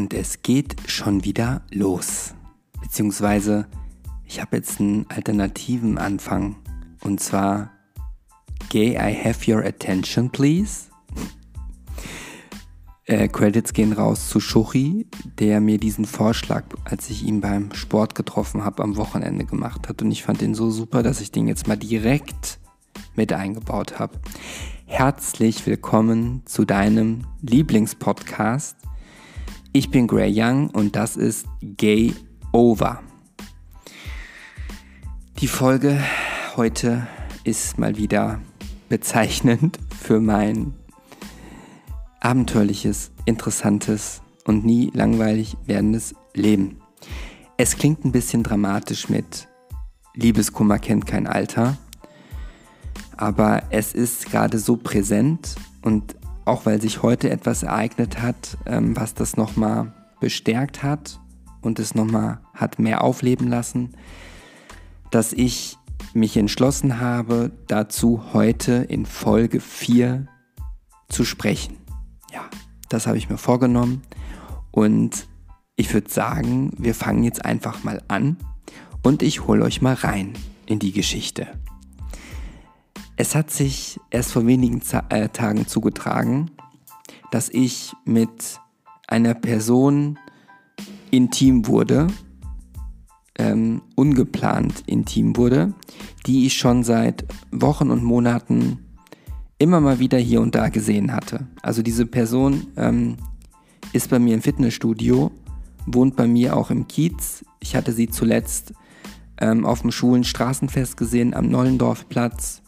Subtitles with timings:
[0.00, 2.32] Und es geht schon wieder los.
[2.80, 3.66] Beziehungsweise,
[4.24, 6.56] ich habe jetzt einen alternativen Anfang.
[7.02, 7.72] Und zwar,
[8.70, 10.86] Gay, I have your attention, please.
[13.04, 15.06] Äh, Credits gehen raus zu Schuchi,
[15.38, 20.00] der mir diesen Vorschlag, als ich ihn beim Sport getroffen habe, am Wochenende gemacht hat.
[20.00, 22.58] Und ich fand den so super, dass ich den jetzt mal direkt
[23.16, 24.18] mit eingebaut habe.
[24.86, 28.79] Herzlich willkommen zu deinem Lieblingspodcast.
[29.72, 32.12] Ich bin Gray Young und das ist Gay
[32.50, 33.00] Over.
[35.38, 36.02] Die Folge
[36.56, 37.06] heute
[37.44, 38.40] ist mal wieder
[38.88, 40.74] bezeichnend für mein
[42.18, 46.80] abenteuerliches, interessantes und nie langweilig werdendes Leben.
[47.56, 49.46] Es klingt ein bisschen dramatisch mit
[50.14, 51.78] Liebeskummer kennt kein Alter,
[53.16, 56.16] aber es ist gerade so präsent und
[56.50, 61.20] auch weil sich heute etwas ereignet hat, ähm, was das nochmal bestärkt hat
[61.62, 63.92] und es nochmal hat mehr aufleben lassen,
[65.12, 65.78] dass ich
[66.12, 70.26] mich entschlossen habe, dazu heute in Folge 4
[71.08, 71.76] zu sprechen.
[72.32, 72.42] Ja,
[72.88, 74.02] das habe ich mir vorgenommen.
[74.72, 75.28] Und
[75.76, 78.36] ich würde sagen, wir fangen jetzt einfach mal an
[79.02, 80.32] und ich hole euch mal rein
[80.66, 81.46] in die Geschichte.
[83.20, 86.52] Es hat sich erst vor wenigen Z äh, Tagen zugetragen,
[87.30, 88.58] dass ich mit
[89.08, 90.18] einer Person
[91.10, 92.06] intim wurde,
[93.38, 95.74] ähm, ungeplant intim wurde,
[96.24, 98.86] die ich schon seit Wochen und Monaten
[99.58, 101.46] immer mal wieder hier und da gesehen hatte.
[101.60, 103.18] Also diese Person ähm,
[103.92, 105.30] ist bei mir im Fitnessstudio,
[105.84, 107.44] wohnt bei mir auch im Kiez.
[107.60, 108.72] Ich hatte sie zuletzt
[109.38, 112.59] ähm, auf dem Schulenstraßenfest gesehen am Nollendorfplatz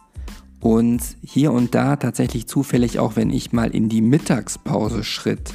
[0.62, 5.52] und hier und da tatsächlich zufällig auch, wenn ich mal in die Mittagspause schritt.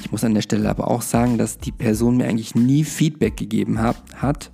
[0.00, 3.36] Ich muss an der Stelle aber auch sagen, dass die Person mir eigentlich nie Feedback
[3.36, 4.50] gegeben hat.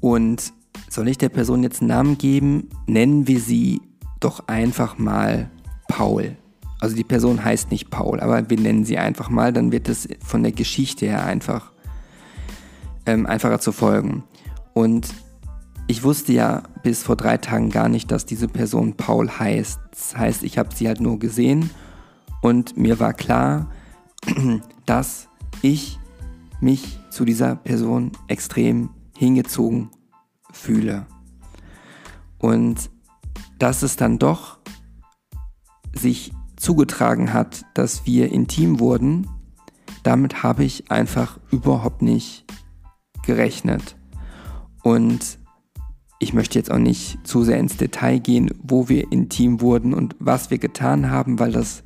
[0.00, 0.52] Und
[0.90, 2.68] soll ich der Person jetzt einen Namen geben?
[2.86, 3.80] Nennen wir sie
[4.18, 5.50] doch einfach mal
[5.88, 6.36] Paul.
[6.80, 10.08] Also die Person heißt nicht Paul, aber wir nennen sie einfach mal, dann wird es
[10.24, 11.70] von der Geschichte her einfach
[13.06, 14.24] ähm, einfacher zu folgen.
[14.72, 15.08] Und
[15.86, 19.78] ich wusste ja bis vor drei Tagen gar nicht, dass diese Person Paul heißt.
[19.90, 21.70] Das heißt, ich habe sie halt nur gesehen
[22.40, 23.70] und mir war klar,
[24.86, 25.28] dass
[25.62, 25.98] ich
[26.60, 29.90] mich zu dieser Person extrem hingezogen
[30.52, 31.06] fühle.
[32.38, 32.90] Und
[33.58, 34.58] dass es dann doch
[35.94, 39.28] sich zugetragen hat, dass wir intim wurden,
[40.02, 42.44] damit habe ich einfach überhaupt nicht
[43.24, 43.96] gerechnet.
[44.82, 45.38] Und
[46.18, 50.16] ich möchte jetzt auch nicht zu sehr ins Detail gehen, wo wir intim wurden und
[50.18, 51.82] was wir getan haben, weil das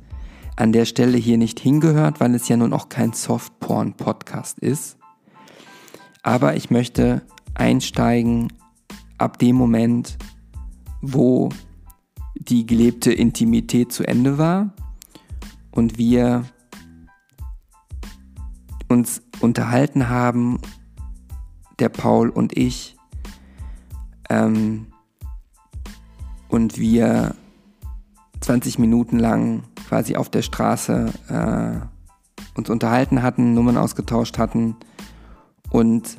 [0.55, 4.97] an der Stelle hier nicht hingehört, weil es ja nun auch kein Softporn-Podcast ist.
[6.21, 7.21] Aber ich möchte
[7.53, 8.51] einsteigen
[9.17, 10.17] ab dem Moment,
[11.01, 11.49] wo
[12.35, 14.73] die gelebte Intimität zu Ende war
[15.71, 16.43] und wir
[18.89, 20.59] uns unterhalten haben,
[21.79, 22.97] der Paul und ich,
[24.29, 24.87] ähm,
[26.47, 27.35] und wir
[28.41, 34.75] 20 Minuten lang quasi auf der Straße äh, uns unterhalten hatten, Nummern ausgetauscht hatten
[35.69, 36.17] und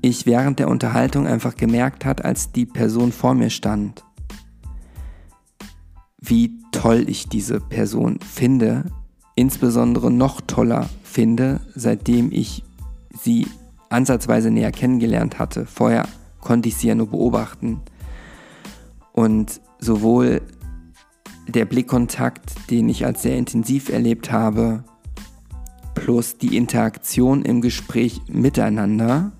[0.00, 4.04] ich während der Unterhaltung einfach gemerkt hat, als die Person vor mir stand,
[6.20, 8.84] wie toll ich diese Person finde,
[9.34, 12.62] insbesondere noch toller finde, seitdem ich
[13.20, 13.46] sie
[13.88, 15.66] ansatzweise näher kennengelernt hatte.
[15.66, 16.06] Vorher
[16.40, 17.80] konnte ich sie ja nur beobachten.
[19.12, 20.42] Und sowohl
[21.48, 24.84] der Blickkontakt, den ich als sehr intensiv erlebt habe,
[25.94, 29.32] plus die Interaktion im Gespräch miteinander,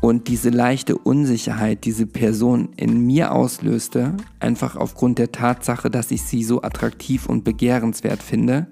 [0.00, 6.22] und diese leichte Unsicherheit, diese Person in mir auslöste, einfach aufgrund der Tatsache, dass ich
[6.22, 8.68] sie so attraktiv und begehrenswert finde,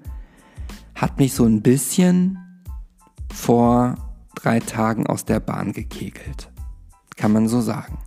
[0.93, 2.37] hat mich so ein bisschen
[3.33, 6.51] vor drei Tagen aus der Bahn gekegelt.
[7.15, 7.97] Kann man so sagen.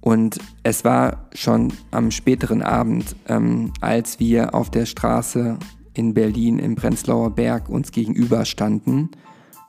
[0.00, 5.58] Und es war schon am späteren Abend, ähm, als wir auf der Straße
[5.94, 9.10] in Berlin im Prenzlauer Berg uns gegenüber standen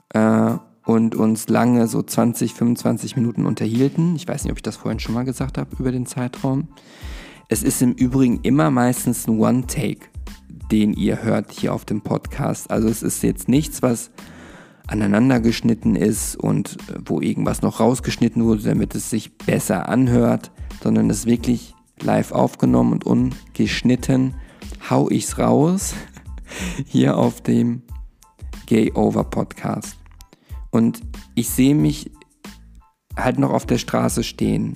[0.10, 0.56] äh,
[0.86, 4.16] und uns lange so 20, 25 Minuten unterhielten.
[4.16, 6.68] Ich weiß nicht, ob ich das vorhin schon mal gesagt habe über den Zeitraum.
[7.48, 10.08] Es ist im Übrigen immer meistens ein One-Take,
[10.72, 12.72] den ihr hört hier auf dem Podcast.
[12.72, 14.10] Also es ist jetzt nichts, was
[14.88, 20.52] aneinander geschnitten ist und äh, wo irgendwas noch rausgeschnitten wurde, damit es sich besser anhört,
[20.82, 24.36] sondern es wirklich live aufgenommen und ungeschnitten.
[24.90, 25.94] hau ich's raus
[26.86, 27.84] hier auf dem
[28.66, 29.98] Gay Over Podcast.
[30.72, 31.02] Und
[31.36, 32.12] ich sehe mich
[33.16, 34.76] halt noch auf der Straße stehen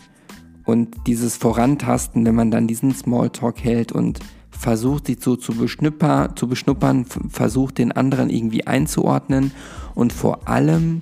[0.65, 4.19] und dieses Vorantasten, wenn man dann diesen Smalltalk hält und
[4.57, 9.51] versucht, sich so zu, beschnupper, zu beschnuppern, versucht, den anderen irgendwie einzuordnen
[9.95, 11.01] und vor allem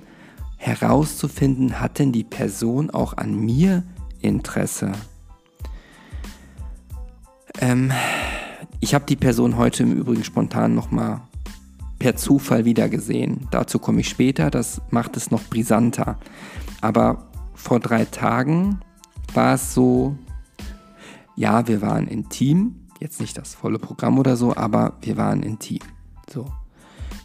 [0.56, 3.82] herauszufinden, hat denn die Person auch an mir
[4.20, 4.92] Interesse?
[7.60, 7.92] Ähm,
[8.80, 11.22] ich habe die Person heute im Übrigen spontan nochmal
[11.98, 13.48] per Zufall wiedergesehen.
[13.50, 16.18] Dazu komme ich später, das macht es noch brisanter.
[16.82, 18.80] Aber vor drei Tagen
[19.32, 20.16] war es so,
[21.36, 25.80] ja, wir waren intim, jetzt nicht das volle Programm oder so, aber wir waren intim.
[26.32, 26.46] So.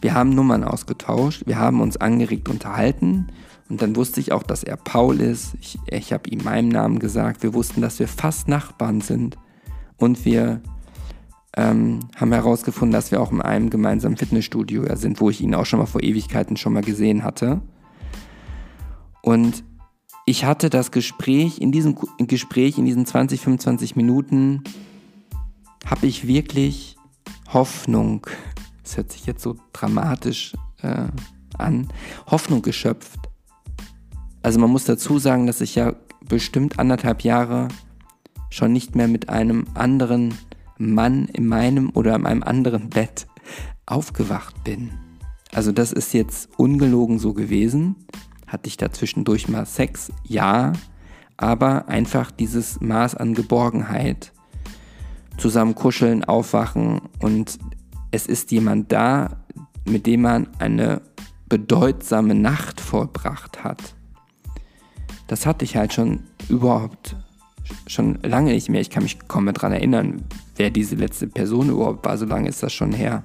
[0.00, 3.28] Wir haben Nummern ausgetauscht, wir haben uns angeregt unterhalten
[3.68, 5.54] und dann wusste ich auch, dass er Paul ist.
[5.60, 7.42] Ich, ich habe ihm meinen Namen gesagt.
[7.42, 9.36] Wir wussten, dass wir fast Nachbarn sind
[9.96, 10.60] und wir
[11.56, 15.66] ähm, haben herausgefunden, dass wir auch in einem gemeinsamen Fitnessstudio sind, wo ich ihn auch
[15.66, 17.60] schon mal vor Ewigkeiten schon mal gesehen hatte.
[19.22, 19.62] Und
[20.24, 24.62] ich hatte das Gespräch, in diesem Gespräch, in diesen 20, 25 Minuten,
[25.86, 26.96] habe ich wirklich
[27.52, 28.26] Hoffnung,
[28.82, 31.06] das hört sich jetzt so dramatisch äh,
[31.58, 31.88] an,
[32.26, 33.20] Hoffnung geschöpft.
[34.42, 35.94] Also man muss dazu sagen, dass ich ja
[36.26, 37.68] bestimmt anderthalb Jahre
[38.50, 40.34] schon nicht mehr mit einem anderen
[40.78, 43.26] Mann in meinem oder in einem anderen Bett
[43.86, 44.92] aufgewacht bin.
[45.52, 47.96] Also das ist jetzt ungelogen so gewesen.
[48.46, 50.10] Hatte ich da zwischendurch mal Sex?
[50.24, 50.72] Ja.
[51.36, 54.32] Aber einfach dieses Maß an Geborgenheit.
[55.38, 57.58] Zusammen kuscheln, aufwachen und
[58.10, 59.42] es ist jemand da,
[59.86, 61.02] mit dem man eine
[61.48, 63.94] bedeutsame Nacht vollbracht hat.
[65.26, 67.16] Das hatte ich halt schon überhaupt
[67.86, 68.80] schon lange nicht mehr.
[68.80, 70.22] Ich kann mich kaum mehr daran erinnern,
[70.56, 72.16] wer diese letzte Person überhaupt war.
[72.18, 73.22] So lange ist das schon her.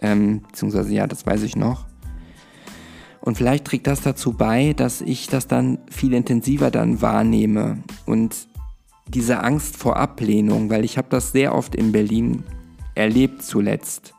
[0.00, 1.86] Ähm, beziehungsweise ja, das weiß ich noch.
[3.20, 8.46] Und vielleicht trägt das dazu bei, dass ich das dann viel intensiver dann wahrnehme und
[9.08, 12.44] diese Angst vor Ablehnung, weil ich habe das sehr oft in Berlin
[12.94, 14.14] erlebt zuletzt,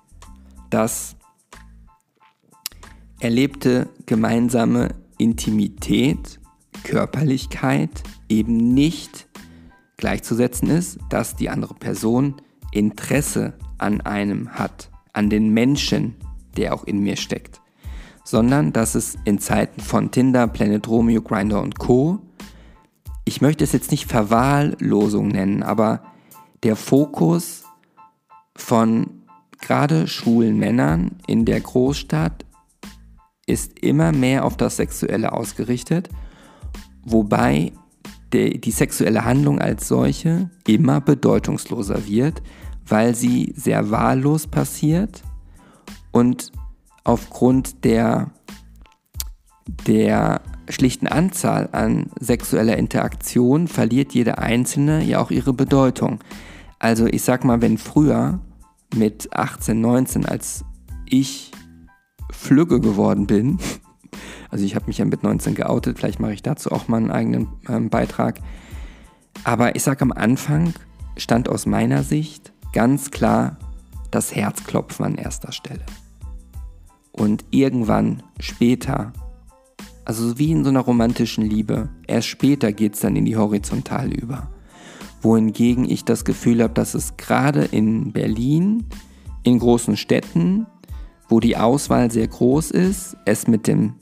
[0.69, 1.15] dass
[3.19, 6.39] erlebte gemeinsame Intimität,
[6.83, 9.27] Körperlichkeit eben nicht
[9.97, 12.35] gleichzusetzen ist, dass die andere Person
[12.71, 16.15] Interesse an einem hat, an den Menschen,
[16.55, 17.61] der auch in mir steckt,
[18.23, 22.19] sondern dass es in Zeiten von Tinder, Planet Romeo, Grindr und Co.
[23.27, 26.01] Ich möchte es jetzt nicht Verwahrlosung nennen, aber
[26.63, 27.65] der Fokus
[28.55, 29.23] von
[29.59, 32.45] gerade schwulen Männern in der Großstadt
[33.45, 36.07] ist immer mehr auf das Sexuelle ausgerichtet,
[37.03, 37.73] wobei
[38.31, 42.41] die, die sexuelle Handlung als solche immer bedeutungsloser wird,
[42.87, 45.21] weil sie sehr wahllos passiert
[46.13, 46.53] und
[47.03, 48.31] aufgrund der,
[49.85, 50.39] der
[50.69, 56.19] schlichten Anzahl an sexueller Interaktion verliert jede einzelne ja auch ihre Bedeutung.
[56.79, 58.39] Also ich sag mal, wenn früher
[58.95, 60.63] mit 18, 19, als
[61.09, 61.51] ich
[62.31, 63.59] Flügge geworden bin,
[64.49, 67.11] also ich habe mich ja mit 19 geoutet, vielleicht mache ich dazu auch mal einen
[67.11, 68.39] eigenen ähm, Beitrag.
[69.43, 70.73] Aber ich sage am Anfang
[71.15, 73.57] stand aus meiner Sicht ganz klar
[74.11, 75.85] das Herzklopfen an erster Stelle.
[77.11, 79.13] Und irgendwann später,
[80.07, 84.15] also wie in so einer romantischen Liebe, erst später geht es dann in die Horizontale
[84.15, 84.49] über.
[85.21, 88.85] Wohingegen ich das Gefühl habe, dass es gerade in Berlin,
[89.43, 90.65] in großen Städten,
[91.27, 93.95] wo die Auswahl sehr groß ist, es mit dem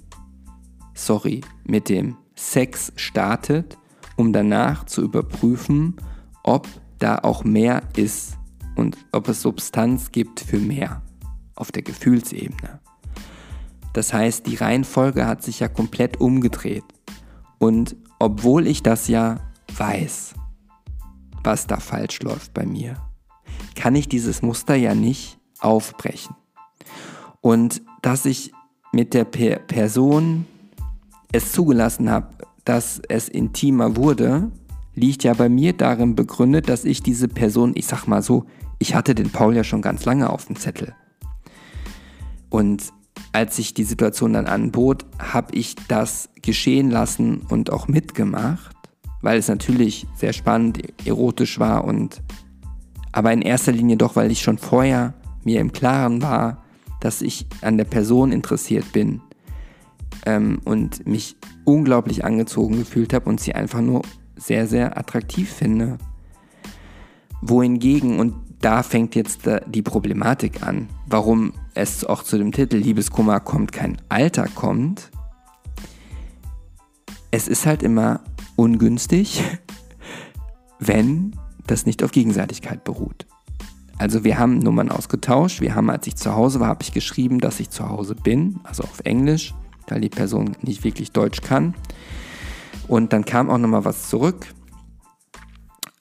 [0.93, 3.75] sorry, mit dem Sex startet,
[4.15, 5.95] um danach zu überprüfen,
[6.43, 6.67] ob
[6.99, 8.37] da auch mehr ist
[8.75, 11.01] und ob es Substanz gibt für mehr
[11.55, 12.79] auf der Gefühlsebene.
[13.95, 16.83] Das heißt, die Reihenfolge hat sich ja komplett umgedreht.
[17.59, 19.39] Und obwohl ich das ja
[19.77, 20.33] weiß,
[21.45, 22.97] was da falsch läuft bei mir,
[23.73, 26.35] kann ich dieses Muster ja nicht aufbrechen.
[27.39, 28.51] Und dass ich
[28.91, 30.45] mit der per Person
[31.31, 32.35] es zugelassen habe,
[32.65, 34.51] dass es intimer wurde,
[34.93, 38.43] liegt ja bei mir darin begründet, dass ich diese Person, ich sag mal so,
[38.77, 40.93] ich hatte den Paul ja schon ganz lange auf dem Zettel.
[42.49, 42.91] Und
[43.35, 48.73] als sich die Situation dann anbot, habe ich das geschehen lassen und auch mitgemacht,
[49.21, 52.21] weil es natürlich sehr spannend, erotisch war und
[53.11, 56.63] aber in erster Linie doch, weil ich schon vorher mir im Klaren war,
[57.01, 59.19] dass ich an der Person interessiert bin
[60.25, 64.03] ähm, und mich unglaublich angezogen gefühlt habe und sie einfach nur
[64.37, 65.97] sehr, sehr attraktiv finde.
[67.41, 73.39] Wohingegen, und da fängt jetzt die Problematik an, warum es auch zu dem Titel Liebeskummer
[73.39, 75.11] kommt kein Alter kommt.
[77.31, 78.21] Es ist halt immer
[78.55, 79.43] ungünstig,
[80.79, 81.35] wenn
[81.67, 83.27] das nicht auf Gegenseitigkeit beruht.
[83.97, 85.61] Also wir haben Nummern ausgetauscht.
[85.61, 88.59] Wir haben, als ich zu Hause war, habe ich geschrieben, dass ich zu Hause bin,
[88.63, 89.53] also auf Englisch,
[89.87, 91.75] weil die Person nicht wirklich Deutsch kann.
[92.87, 94.53] Und dann kam auch nochmal was zurück.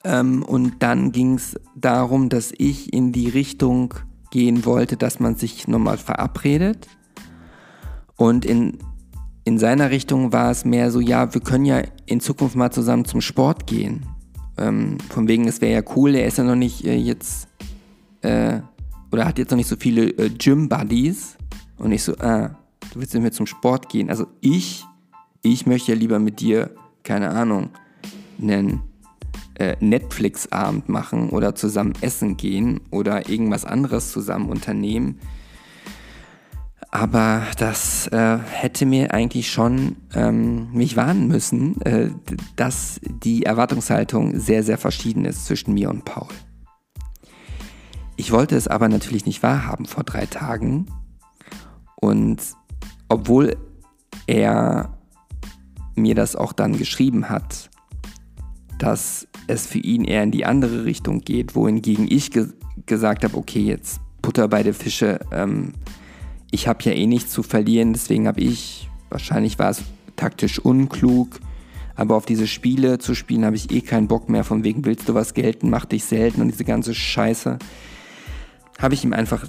[0.03, 3.93] Ähm, und dann ging es darum, dass ich in die Richtung
[4.35, 6.89] gehen wollte, dass man sich nochmal verabredet.
[8.17, 8.79] Und in,
[9.45, 13.05] in seiner Richtung war es mehr so, ja, wir können ja in Zukunft mal zusammen
[13.05, 14.05] zum Sport gehen.
[14.57, 17.47] Ähm, von wegen, es wäre ja cool, er ist ja noch nicht äh, jetzt,
[18.23, 18.59] äh,
[19.09, 21.37] oder hat jetzt noch nicht so viele äh, Gym-Buddies.
[21.77, 22.57] Und ich so, ah,
[22.91, 24.09] du willst mit mir zum Sport gehen.
[24.09, 24.83] Also ich,
[25.43, 26.71] ich möchte ja lieber mit dir,
[27.03, 27.69] keine Ahnung,
[28.41, 28.81] einen
[29.55, 35.19] äh, Netflix-Abend machen oder zusammen essen gehen oder irgendwas anderes zusammen unternehmen.
[36.91, 42.09] Aber das äh, hätte mir eigentlich schon ähm, mich warnen müssen, äh,
[42.55, 46.29] dass die Erwartungshaltung sehr, sehr verschieden ist zwischen mir und Paul.
[48.15, 50.85] Ich wollte es aber natürlich nicht wahrhaben vor drei Tagen.
[51.95, 52.41] Und
[53.09, 53.57] obwohl
[54.25, 54.97] er
[55.95, 57.69] mir das auch dann geschrieben hat,
[58.79, 62.47] dass es für ihn eher in die andere Richtung geht, wohingegen ich ge
[62.85, 65.71] gesagt habe, okay, jetzt Butter bei der Fische, ähm,
[66.51, 69.81] ich habe ja eh nichts zu verlieren, deswegen habe ich, wahrscheinlich war es
[70.17, 71.39] taktisch unklug,
[71.95, 75.07] aber auf diese Spiele zu spielen habe ich eh keinen Bock mehr, von wegen willst
[75.07, 77.57] du was gelten, mach dich selten und diese ganze Scheiße.
[78.79, 79.47] Habe ich ihm einfach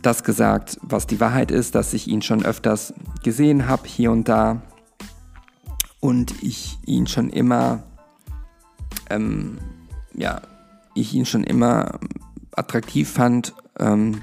[0.00, 4.28] das gesagt, was die Wahrheit ist, dass ich ihn schon öfters gesehen habe, hier und
[4.28, 4.62] da.
[6.00, 7.84] Und ich ihn schon immer
[9.10, 9.58] ähm,
[10.14, 10.42] ja,
[10.94, 11.98] ich ihn schon immer
[12.54, 14.22] attraktiv fand, ähm,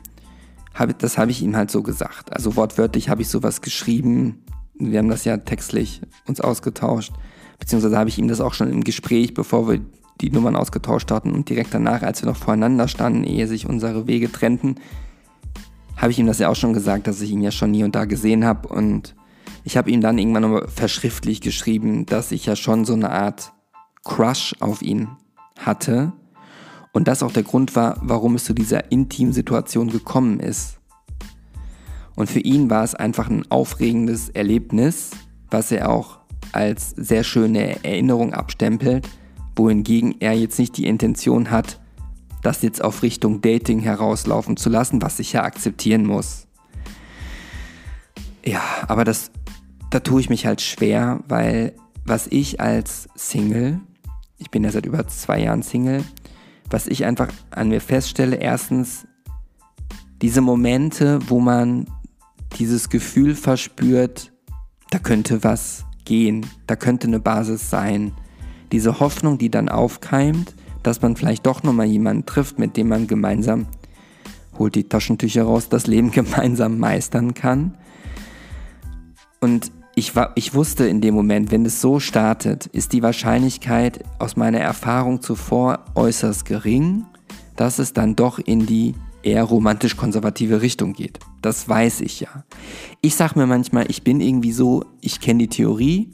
[0.73, 2.31] hab, das habe ich ihm halt so gesagt.
[2.33, 4.43] Also wortwörtlich habe ich sowas geschrieben.
[4.75, 7.11] Wir haben das ja textlich uns ausgetauscht.
[7.59, 9.81] Beziehungsweise habe ich ihm das auch schon im Gespräch, bevor wir
[10.21, 14.07] die Nummern ausgetauscht hatten und direkt danach, als wir noch voreinander standen, ehe sich unsere
[14.07, 14.75] Wege trennten,
[15.97, 17.95] habe ich ihm das ja auch schon gesagt, dass ich ihn ja schon nie und
[17.95, 18.69] da gesehen habe.
[18.69, 19.15] Und
[19.65, 23.51] ich habe ihm dann irgendwann nochmal verschriftlich geschrieben, dass ich ja schon so eine Art
[24.03, 25.09] Crush auf ihn
[25.57, 26.13] hatte
[26.91, 30.79] und das auch der Grund war, warum es zu dieser intimen Situation gekommen ist.
[32.15, 35.11] Und für ihn war es einfach ein aufregendes Erlebnis,
[35.49, 36.19] was er auch
[36.51, 39.07] als sehr schöne Erinnerung abstempelt,
[39.55, 41.79] wohingegen er jetzt nicht die Intention hat,
[42.41, 46.47] das jetzt auf Richtung Dating herauslaufen zu lassen, was ich ja akzeptieren muss.
[48.45, 49.31] Ja, aber das,
[49.89, 51.73] da tue ich mich halt schwer, weil
[52.05, 53.81] was ich als Single
[54.39, 56.03] ich bin ja seit über zwei Jahren Single,
[56.69, 59.05] was ich einfach an mir feststelle, erstens
[60.21, 61.85] diese Momente, wo man
[62.57, 64.31] dieses Gefühl verspürt,
[64.89, 68.13] da könnte was gehen, da könnte eine Basis sein.
[68.71, 73.07] Diese Hoffnung, die dann aufkeimt, dass man vielleicht doch nochmal jemanden trifft, mit dem man
[73.07, 73.67] gemeinsam,
[74.57, 77.77] holt die Taschentücher raus, das Leben gemeinsam meistern kann.
[79.39, 84.03] Und ich, war, ich wusste in dem Moment, wenn es so startet, ist die Wahrscheinlichkeit
[84.17, 87.05] aus meiner Erfahrung zuvor äußerst gering,
[87.57, 91.19] dass es dann doch in die eher romantisch-konservative Richtung geht.
[91.41, 92.45] Das weiß ich ja.
[93.01, 96.11] Ich sage mir manchmal, ich bin irgendwie so, ich kenne die Theorie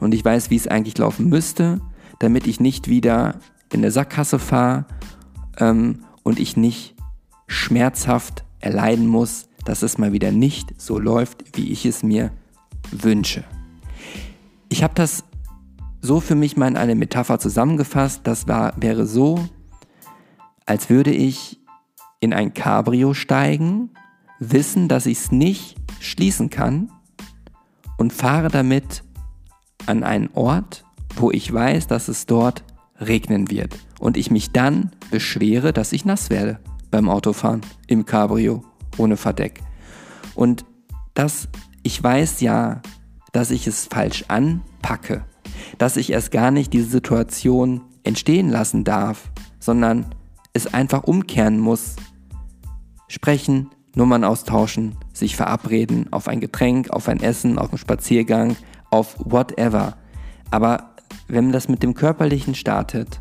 [0.00, 1.82] und ich weiß, wie es eigentlich laufen müsste,
[2.18, 3.38] damit ich nicht wieder
[3.70, 4.86] in der Sackgasse fahre
[5.58, 6.94] ähm, und ich nicht
[7.46, 12.30] schmerzhaft erleiden muss, dass es mal wieder nicht so läuft, wie ich es mir
[12.90, 13.44] Wünsche.
[14.68, 15.24] Ich habe das
[16.00, 18.20] so für mich mal in eine Metapher zusammengefasst.
[18.24, 19.48] Das war, wäre so,
[20.64, 21.60] als würde ich
[22.20, 23.90] in ein Cabrio steigen,
[24.38, 26.90] wissen, dass ich es nicht schließen kann
[27.96, 29.02] und fahre damit
[29.86, 30.84] an einen Ort,
[31.16, 32.64] wo ich weiß, dass es dort
[33.00, 36.58] regnen wird und ich mich dann beschwere, dass ich nass werde
[36.90, 38.64] beim Autofahren im Cabrio
[38.96, 39.60] ohne Verdeck.
[40.34, 40.64] Und
[41.14, 41.48] das
[41.86, 42.82] ich weiß ja,
[43.30, 45.24] dass ich es falsch anpacke,
[45.78, 50.04] dass ich erst gar nicht diese Situation entstehen lassen darf, sondern
[50.52, 51.94] es einfach umkehren muss.
[53.06, 58.56] Sprechen, Nummern austauschen, sich verabreden auf ein Getränk, auf ein Essen, auf einen Spaziergang,
[58.90, 59.96] auf whatever.
[60.50, 60.90] Aber
[61.28, 63.20] wenn man das mit dem Körperlichen startet,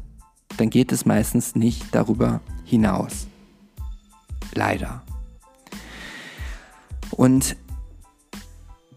[0.57, 3.27] dann geht es meistens nicht darüber hinaus.
[4.55, 5.03] Leider.
[7.11, 7.57] Und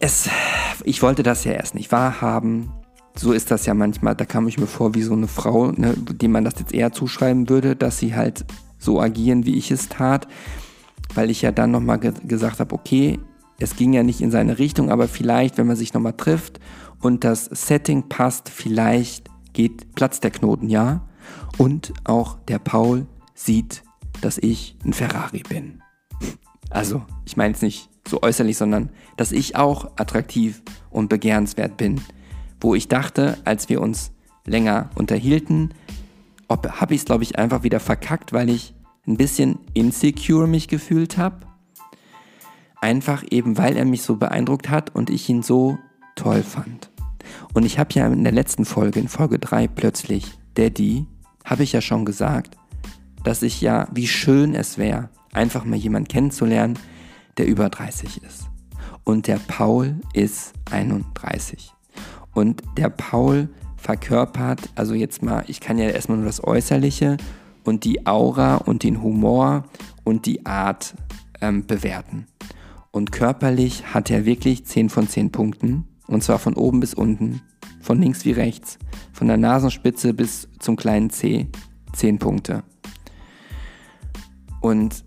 [0.00, 0.28] es,
[0.84, 2.72] ich wollte das ja erst nicht wahrhaben.
[3.16, 5.94] So ist das ja manchmal, da kam ich mir vor wie so eine Frau, ne,
[5.96, 8.44] dem man das jetzt eher zuschreiben würde, dass sie halt
[8.78, 10.28] so agieren, wie ich es tat,
[11.14, 13.18] weil ich ja dann nochmal ge gesagt habe, okay,
[13.58, 16.60] es ging ja nicht in seine Richtung, aber vielleicht, wenn man sich nochmal trifft
[17.00, 21.08] und das Setting passt, vielleicht geht Platz der Knoten, ja.
[21.56, 23.82] Und auch der Paul sieht,
[24.20, 25.82] dass ich ein Ferrari bin.
[26.70, 32.00] Also, ich meine es nicht so äußerlich, sondern dass ich auch attraktiv und begehrenswert bin.
[32.60, 34.12] Wo ich dachte, als wir uns
[34.44, 35.74] länger unterhielten,
[36.48, 38.74] habe ich es, glaube ich, einfach wieder verkackt, weil ich
[39.06, 41.40] ein bisschen insecure mich gefühlt habe.
[42.80, 45.78] Einfach eben, weil er mich so beeindruckt hat und ich ihn so
[46.14, 46.90] toll fand.
[47.52, 51.06] Und ich habe ja in der letzten Folge, in Folge 3 plötzlich, Daddy,
[51.44, 52.56] habe ich ja schon gesagt,
[53.24, 56.78] dass ich ja, wie schön es wäre, einfach mal jemanden kennenzulernen,
[57.38, 58.48] der über 30 ist.
[59.04, 61.72] Und der Paul ist 31.
[62.34, 67.16] Und der Paul verkörpert, also jetzt mal, ich kann ja erstmal nur das Äußerliche
[67.64, 69.64] und die Aura und den Humor
[70.04, 70.94] und die Art
[71.40, 72.26] ähm, bewerten.
[72.90, 75.84] Und körperlich hat er wirklich 10 von 10 Punkten.
[76.06, 77.42] Und zwar von oben bis unten,
[77.80, 78.78] von links wie rechts,
[79.12, 81.48] von der Nasenspitze bis zum kleinen C
[81.92, 82.62] 10 Punkte.
[84.60, 85.04] Und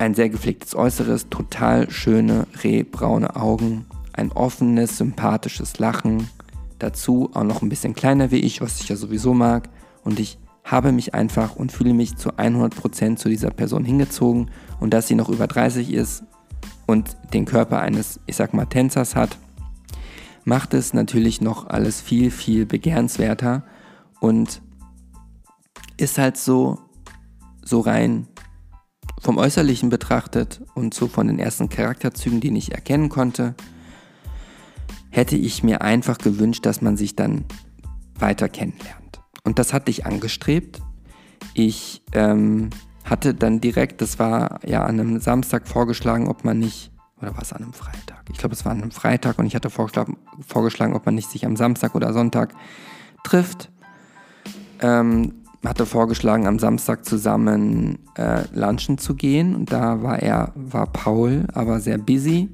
[0.00, 6.26] ein sehr gepflegtes Äußeres, total schöne rehbraune Augen, ein offenes, sympathisches Lachen,
[6.78, 9.68] dazu auch noch ein bisschen kleiner wie ich, was ich ja sowieso mag.
[10.02, 14.50] Und ich habe mich einfach und fühle mich zu 100% zu dieser Person hingezogen.
[14.80, 16.24] Und dass sie noch über 30 ist
[16.86, 19.36] und den Körper eines, ich sag mal, Tänzers hat,
[20.44, 23.64] macht es natürlich noch alles viel, viel begehrenswerter
[24.18, 24.62] und
[25.98, 26.78] ist halt so,
[27.62, 28.26] so rein
[29.20, 33.54] vom Äußerlichen betrachtet und so von den ersten Charakterzügen, die ich erkennen konnte,
[35.10, 37.44] hätte ich mir einfach gewünscht, dass man sich dann
[38.18, 39.20] weiter kennenlernt.
[39.44, 40.80] Und das hatte ich angestrebt.
[41.54, 42.70] Ich ähm,
[43.04, 47.42] hatte dann direkt, das war ja an einem Samstag vorgeschlagen, ob man nicht, oder war
[47.42, 48.24] es an einem Freitag?
[48.30, 51.44] Ich glaube, es war an einem Freitag und ich hatte vorgeschlagen, ob man nicht sich
[51.44, 52.54] am Samstag oder Sonntag
[53.24, 53.70] trifft.
[54.80, 55.34] Ähm,
[55.68, 59.54] hatte vorgeschlagen, am Samstag zusammen äh, lunchen zu gehen.
[59.54, 62.48] Und da war er, war Paul aber sehr busy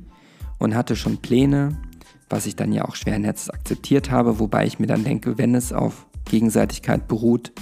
[0.59, 1.79] und hatte schon Pläne,
[2.29, 5.55] was ich dann ja auch schweren Herzens akzeptiert habe, wobei ich mir dann denke, wenn
[5.55, 7.53] es auf Gegenseitigkeit beruht,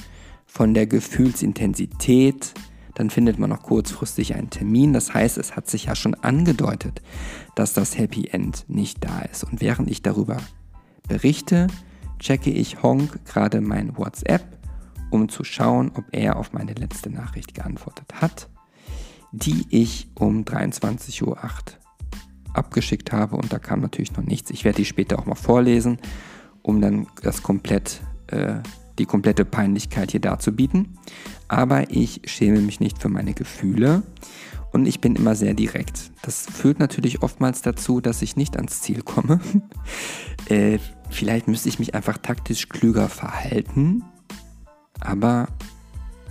[0.47, 2.55] von der Gefühlsintensität,
[2.95, 4.93] dann findet man noch kurzfristig einen Termin.
[4.93, 7.03] Das heißt, es hat sich ja schon angedeutet,
[7.57, 9.43] dass das Happy End nicht da ist.
[9.43, 10.37] Und während ich darüber
[11.09, 11.67] berichte,
[12.21, 14.45] checke ich Honk gerade mein WhatsApp
[15.15, 18.49] um zu schauen, ob er auf meine letzte Nachricht geantwortet hat,
[19.31, 21.39] die ich um 23.08 Uhr
[22.53, 24.51] abgeschickt habe und da kam natürlich noch nichts.
[24.51, 25.99] Ich werde die später auch mal vorlesen,
[26.63, 28.57] um dann das komplett, äh,
[28.99, 30.99] die komplette Peinlichkeit hier darzubieten.
[31.47, 34.03] Aber ich schäme mich nicht für meine Gefühle
[34.73, 36.11] und ich bin immer sehr direkt.
[36.23, 39.39] Das führt natürlich oftmals dazu, dass ich nicht ans Ziel komme.
[40.49, 44.03] äh, vielleicht müsste ich mich einfach taktisch klüger verhalten
[45.01, 45.49] aber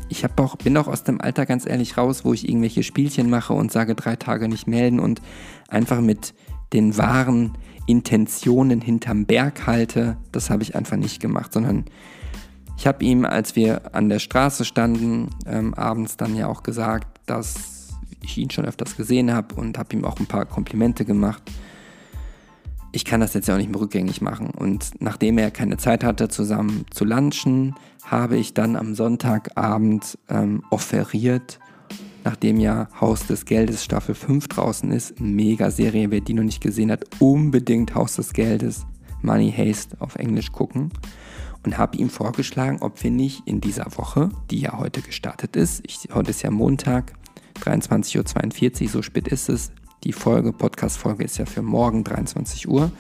[0.10, 3.54] ich auch, bin auch aus dem Alter ganz ehrlich raus, wo ich irgendwelche Spielchen mache
[3.54, 5.22] und sage drei Tage nicht melden und
[5.68, 6.34] einfach mit
[6.72, 10.18] den wahren Intentionen hinterm Berg halte.
[10.32, 11.86] Das habe ich einfach nicht gemacht, sondern
[12.78, 17.20] ich habe ihm, als wir an der Straße standen, ähm, abends dann ja auch gesagt,
[17.26, 17.90] dass
[18.22, 21.44] ich ihn schon öfters gesehen habe und habe ihm auch ein paar Komplimente gemacht
[22.94, 24.52] ich kann das jetzt ja auch nicht mehr rückgängig machen.
[24.52, 27.76] Und nachdem er keine Zeit hatte, zusammen zu lunchen,
[28.06, 31.60] habe ich dann am Sonntagabend ähm, offeriert,
[32.24, 36.62] nachdem ja Haus des Geldes Staffel 5 draußen ist, mega Serie, wer die noch nicht
[36.62, 38.86] gesehen hat, unbedingt Haus des Geldes,
[39.24, 40.92] Money Haste auf Englisch gucken.
[41.66, 45.82] Und habe ihm vorgeschlagen, ob wir nicht in dieser Woche, die ja heute gestartet ist,
[45.88, 47.14] ich, heute ist ja Montag,
[47.62, 49.72] 23.42 Uhr, so spät ist es,
[50.04, 52.92] die Folge, Podcast-Folge ist ja für morgen 23 Uhr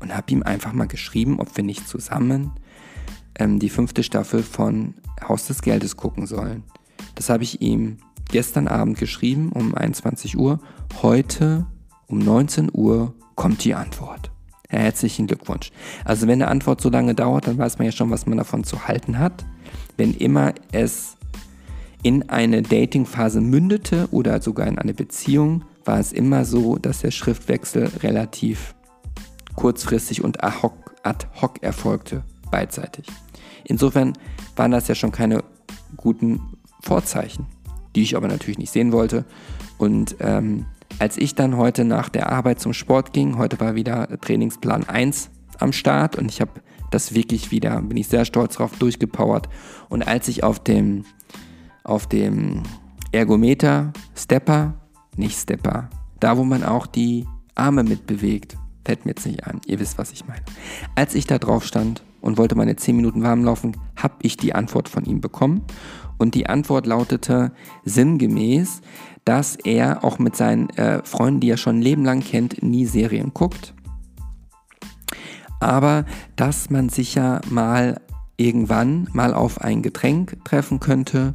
[0.00, 2.52] und habe ihm einfach mal geschrieben, ob wir nicht zusammen
[3.38, 4.94] ähm, die fünfte Staffel von
[5.26, 6.64] Haus des Geldes gucken sollen.
[7.14, 7.98] Das habe ich ihm
[8.30, 10.58] gestern Abend geschrieben um 21 Uhr.
[11.00, 11.66] Heute
[12.08, 14.30] um 19 Uhr kommt die Antwort.
[14.68, 15.70] Herzlichen Glückwunsch.
[16.04, 18.64] Also wenn eine Antwort so lange dauert, dann weiß man ja schon, was man davon
[18.64, 19.44] zu halten hat.
[19.96, 21.16] Wenn immer es
[22.02, 27.10] in eine Datingphase mündete oder sogar in eine Beziehung, war es immer so, dass der
[27.10, 28.74] Schriftwechsel relativ
[29.56, 33.06] kurzfristig und ad hoc, ad hoc erfolgte, beidseitig.
[33.64, 34.14] Insofern
[34.56, 35.44] waren das ja schon keine
[35.96, 36.40] guten
[36.82, 37.46] Vorzeichen,
[37.94, 39.24] die ich aber natürlich nicht sehen wollte.
[39.78, 40.66] Und ähm,
[40.98, 45.30] als ich dann heute nach der Arbeit zum Sport ging, heute war wieder Trainingsplan 1
[45.58, 49.48] am Start und ich habe das wirklich wieder, bin ich sehr stolz drauf, durchgepowert.
[49.88, 51.04] Und als ich auf dem,
[51.84, 52.62] auf dem
[53.12, 54.74] Ergometer, Stepper,
[55.16, 55.88] nicht Stepper.
[56.20, 58.56] Da, wo man auch die Arme mitbewegt.
[58.84, 59.60] Fällt mir jetzt nicht ein.
[59.66, 60.42] Ihr wisst, was ich meine.
[60.94, 64.54] Als ich da drauf stand und wollte meine 10 Minuten warm laufen, habe ich die
[64.54, 65.62] Antwort von ihm bekommen.
[66.18, 67.52] Und die Antwort lautete
[67.84, 68.80] sinngemäß,
[69.24, 72.86] dass er auch mit seinen äh, Freunden, die er schon ein Leben lang kennt, nie
[72.86, 73.74] Serien guckt.
[75.60, 78.00] Aber dass man sich ja mal
[78.36, 81.30] irgendwann mal auf ein Getränk treffen könnte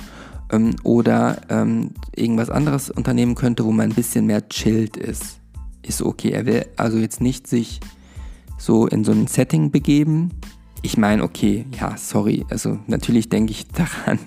[0.51, 5.39] ähm, oder ähm, irgendwas anderes unternehmen könnte, wo man ein bisschen mehr chillt ist.
[5.81, 6.31] Ist okay.
[6.31, 7.79] Er will also jetzt nicht sich
[8.57, 10.31] so in so ein Setting begeben.
[10.81, 12.45] Ich meine, okay, ja, sorry.
[12.49, 14.19] Also natürlich denke ich daran,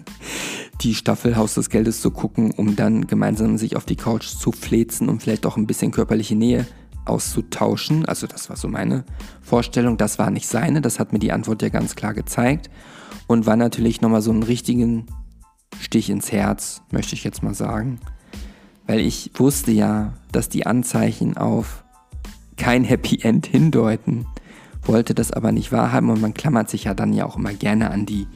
[0.80, 4.52] die Staffel Haus des Geldes zu gucken, um dann gemeinsam sich auf die Couch zu
[4.52, 6.66] flezen und vielleicht auch ein bisschen körperliche Nähe
[7.04, 8.06] auszutauschen.
[8.06, 9.04] Also das war so meine
[9.42, 9.96] Vorstellung.
[9.96, 10.80] Das war nicht seine.
[10.80, 12.70] Das hat mir die Antwort ja ganz klar gezeigt.
[13.26, 15.06] Und war natürlich nochmal so einen richtigen
[15.78, 18.00] Stich ins Herz, möchte ich jetzt mal sagen.
[18.86, 21.84] Weil ich wusste ja, dass die Anzeichen auf
[22.56, 24.26] kein Happy End hindeuten,
[24.82, 27.90] wollte das aber nicht wahrhaben und man klammert sich ja dann ja auch immer gerne
[27.90, 28.26] an die,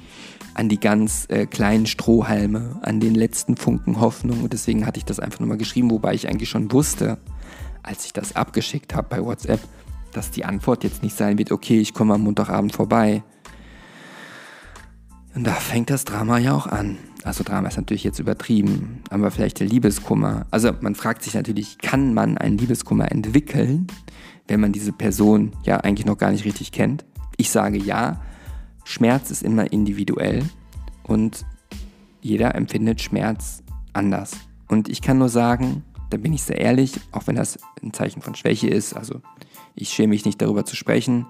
[0.55, 5.05] an die ganz äh, kleinen Strohhalme, an den letzten Funken Hoffnung und deswegen hatte ich
[5.05, 7.19] das einfach nochmal geschrieben, wobei ich eigentlich schon wusste,
[7.83, 9.61] als ich das abgeschickt habe bei WhatsApp,
[10.13, 13.23] dass die Antwort jetzt nicht sein wird, okay, ich komme am Montagabend vorbei.
[15.35, 16.97] Und da fängt das Drama ja auch an.
[17.25, 20.47] Also Drama ist natürlich jetzt übertrieben, aber vielleicht der Liebeskummer.
[20.51, 23.89] Also man fragt sich natürlich, kann man einen Liebeskummer entwickeln,
[24.47, 27.05] wenn man diese Person ja eigentlich noch gar nicht richtig kennt?
[27.37, 28.21] Ich sage ja,
[28.85, 30.45] Schmerz ist immer individuell
[31.03, 31.45] und
[32.21, 34.37] jeder empfindet Schmerz anders.
[34.69, 38.23] Und ich kann nur sagen, da bin ich sehr ehrlich, auch wenn das ein Zeichen
[38.23, 39.21] von Schwäche ist, also
[39.75, 41.27] ich schäme mich nicht darüber zu sprechen.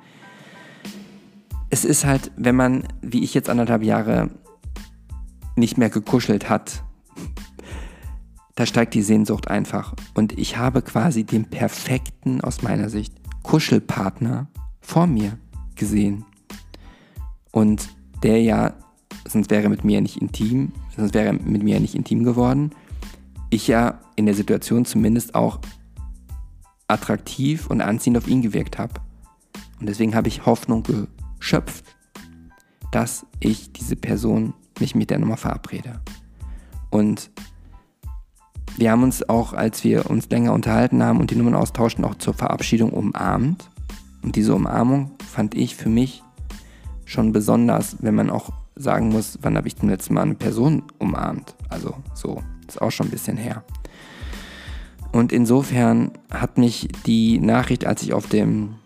[1.74, 4.30] Es ist halt, wenn man, wie ich jetzt anderthalb Jahre
[5.56, 6.84] nicht mehr gekuschelt hat,
[8.54, 9.92] da steigt die Sehnsucht einfach.
[10.14, 14.46] Und ich habe quasi den perfekten, aus meiner Sicht, Kuschelpartner
[14.80, 15.37] vor mir
[15.74, 16.24] gesehen.
[17.50, 17.88] Und
[18.22, 18.74] der ja,
[19.26, 22.70] sonst wäre mit mir nicht intim, sonst wäre mit mir nicht intim geworden.
[23.50, 25.58] Ich ja in der Situation zumindest auch
[26.87, 28.94] attraktiv und anziehend auf ihn gewirkt habe.
[29.80, 30.84] Und deswegen habe ich Hoffnung
[31.44, 31.85] geschöpft,
[32.90, 36.00] dass ich diese Person mich mit der Nummer verabrede.
[36.88, 37.30] Und
[38.78, 42.14] wir haben uns auch, als wir uns länger unterhalten haben und die Nummern austauschten, auch
[42.14, 43.68] zur Verabschiedung umarmt.
[44.22, 46.22] Und diese Umarmung fand ich für mich
[47.04, 50.85] schon besonders, wenn man auch sagen muss, wann habe ich zum letzten Mal eine Person
[50.98, 51.54] umarmt.
[51.68, 53.62] Also so, ist auch schon ein bisschen her.
[55.12, 58.76] Und insofern hat mich die Nachricht, als ich auf dem,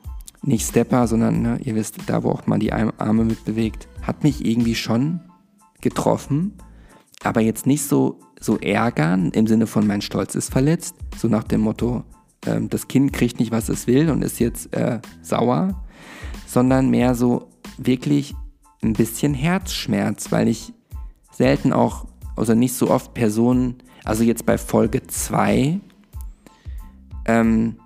[0.49, 4.25] nicht Stepper, sondern, ne, ihr wisst, da wo auch man die Arme mit bewegt, hat
[4.25, 5.21] mich irgendwie schon
[5.81, 6.55] getroffen,
[7.23, 11.45] aber jetzt nicht so, so ärgern im Sinne von mein Stolz ist verletzt, so nach
[11.45, 12.05] dem Motto,
[12.47, 15.85] äh, das Kind kriegt nicht, was es will und ist jetzt äh, sauer,
[16.47, 18.35] sondern mehr so wirklich
[18.83, 20.73] ein bisschen Herzschmerz, weil ich
[21.31, 22.07] selten auch,
[22.37, 25.81] also nicht so oft Personen, also jetzt bei Folge 2,
[27.27, 27.77] ähm,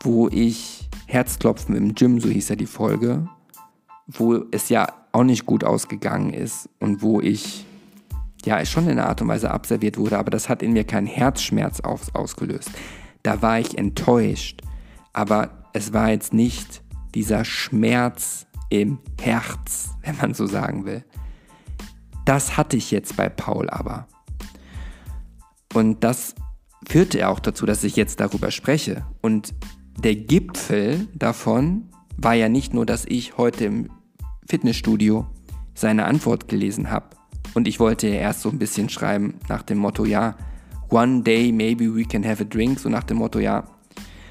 [0.00, 0.81] wo ich
[1.12, 3.28] Herzklopfen im Gym, so hieß ja die Folge,
[4.06, 7.66] wo es ja auch nicht gut ausgegangen ist und wo ich
[8.46, 11.06] ja schon in einer Art und Weise abserviert wurde, aber das hat in mir keinen
[11.06, 12.70] Herzschmerz aus, ausgelöst.
[13.22, 14.62] Da war ich enttäuscht,
[15.12, 16.82] aber es war jetzt nicht
[17.14, 21.04] dieser Schmerz im Herz, wenn man so sagen will.
[22.24, 24.08] Das hatte ich jetzt bei Paul aber.
[25.74, 26.34] Und das
[26.88, 29.04] führte auch dazu, dass ich jetzt darüber spreche.
[29.20, 29.52] Und
[29.98, 33.90] der Gipfel davon war ja nicht nur, dass ich heute im
[34.48, 35.26] Fitnessstudio
[35.74, 37.06] seine Antwort gelesen habe.
[37.54, 40.36] Und ich wollte ja erst so ein bisschen schreiben nach dem Motto, ja,
[40.90, 43.64] one day maybe we can have a drink, so nach dem Motto, ja,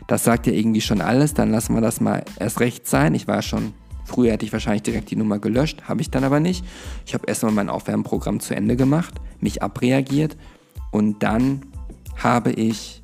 [0.08, 3.16] das sagt ja irgendwie schon alles, dann lassen wir das mal erst recht sein.
[3.16, 3.74] Ich war schon,
[4.06, 6.66] früher hätte ich wahrscheinlich direkt die Nummer gelöscht, habe ich dann aber nicht.
[7.06, 10.38] Ich habe erstmal mein Aufwärmprogramm zu Ende gemacht, mich abreagiert
[10.92, 11.62] und dann
[12.18, 13.04] habe ich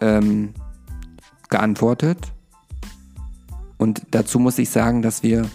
[0.00, 0.54] ähm,
[1.52, 2.32] geantwortet.
[3.78, 5.48] Und dazu muss ich sagen, dass wir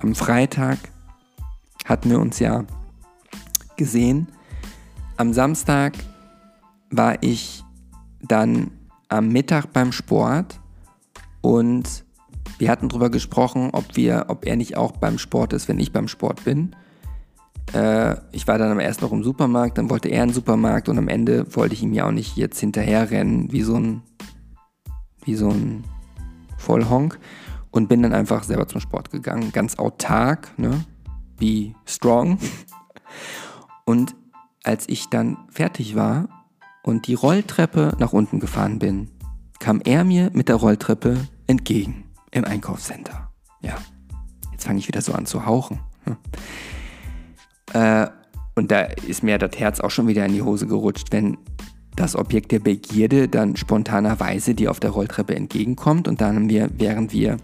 [0.00, 0.78] am Freitag
[1.84, 2.64] hatten wir uns ja
[3.76, 4.28] gesehen.
[5.16, 5.94] Am Samstag
[6.90, 7.64] war ich
[8.22, 8.70] dann
[9.08, 10.60] am Mittag beim Sport
[11.40, 12.04] und
[12.58, 15.92] wir hatten darüber gesprochen, ob wir, ob er nicht auch beim Sport ist, wenn ich
[15.92, 16.76] beim Sport bin.
[17.72, 20.88] Äh, ich war dann aber erst noch im Supermarkt, dann wollte er in den Supermarkt
[20.88, 24.02] und am Ende wollte ich ihm ja auch nicht jetzt hinterherrennen wie so ein,
[25.24, 25.84] wie so ein
[26.56, 27.18] Vollhonk
[27.70, 30.84] und bin dann einfach selber zum Sport gegangen, ganz autark, ne?
[31.38, 32.38] wie strong.
[33.84, 34.14] Und
[34.62, 36.28] als ich dann fertig war
[36.82, 39.10] und die Rolltreppe nach unten gefahren bin,
[39.58, 43.30] kam er mir mit der Rolltreppe entgegen im Einkaufscenter.
[43.62, 43.76] Ja,
[44.52, 45.80] jetzt fange ich wieder so an zu hauchen.
[46.04, 46.16] Hm.
[47.72, 48.08] Äh,
[48.54, 51.38] und da ist mir das Herz auch schon wieder in die Hose gerutscht, wenn
[52.00, 56.70] das Objekt der Begierde dann spontanerweise dir auf der Rolltreppe entgegenkommt und dann haben wir,
[56.78, 57.36] während wir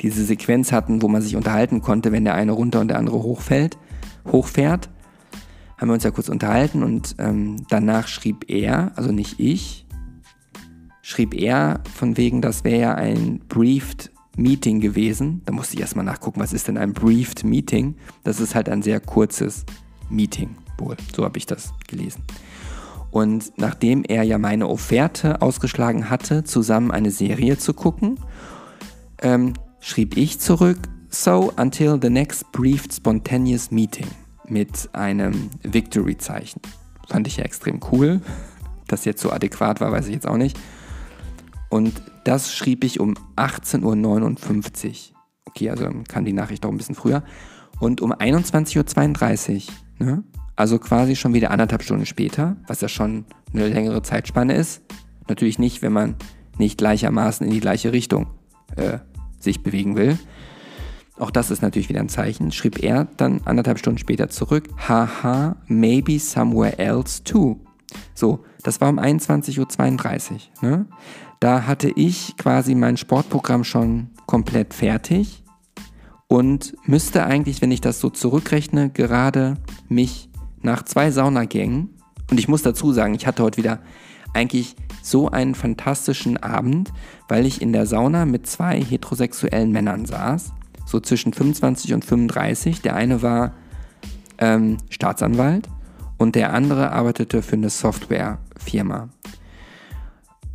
[0.00, 3.22] diese Sequenz hatten, wo man sich unterhalten konnte, wenn der eine runter und der andere
[3.22, 3.76] hochfällt,
[4.26, 4.88] hochfährt,
[5.76, 9.84] haben wir uns ja kurz unterhalten und ähm, danach schrieb er, also nicht ich,
[11.02, 15.42] schrieb er von wegen, das wäre ja ein briefed Meeting gewesen.
[15.44, 17.96] Da musste ich erstmal nachgucken, was ist denn ein briefed Meeting?
[18.24, 19.66] Das ist halt ein sehr kurzes
[20.08, 20.96] Meeting wohl.
[21.14, 22.22] So habe ich das gelesen.
[23.10, 28.18] Und nachdem er ja meine Offerte ausgeschlagen hatte, zusammen eine Serie zu gucken,
[29.20, 34.06] ähm, schrieb ich zurück, so until the next briefed spontaneous meeting
[34.46, 36.60] mit einem Victory-Zeichen.
[37.08, 38.20] Fand ich ja extrem cool.
[38.86, 40.58] Das jetzt so adäquat war, weiß ich jetzt auch nicht.
[41.68, 45.16] Und das schrieb ich um 18.59 Uhr.
[45.46, 47.22] Okay, also dann kam die Nachricht auch ein bisschen früher.
[47.80, 49.68] Und um 21.32
[50.00, 50.24] Uhr, ne?
[50.60, 54.82] Also quasi schon wieder anderthalb Stunden später, was ja schon eine längere Zeitspanne ist.
[55.26, 56.16] Natürlich nicht, wenn man
[56.58, 58.26] nicht gleichermaßen in die gleiche Richtung
[58.76, 58.98] äh,
[59.38, 60.18] sich bewegen will.
[61.18, 62.52] Auch das ist natürlich wieder ein Zeichen.
[62.52, 67.58] Schrieb er dann anderthalb Stunden später zurück, haha, maybe somewhere else too.
[68.14, 70.30] So, das war um 21.32
[70.62, 70.68] Uhr.
[70.68, 70.86] Ne?
[71.40, 75.42] Da hatte ich quasi mein Sportprogramm schon komplett fertig
[76.28, 79.56] und müsste eigentlich, wenn ich das so zurückrechne, gerade
[79.88, 80.29] mich
[80.62, 81.90] nach zwei Saunagängen,
[82.30, 83.80] und ich muss dazu sagen, ich hatte heute wieder
[84.34, 86.92] eigentlich so einen fantastischen Abend,
[87.28, 90.52] weil ich in der Sauna mit zwei heterosexuellen Männern saß,
[90.86, 92.82] so zwischen 25 und 35.
[92.82, 93.52] Der eine war
[94.38, 95.68] ähm, Staatsanwalt
[96.18, 99.08] und der andere arbeitete für eine Softwarefirma.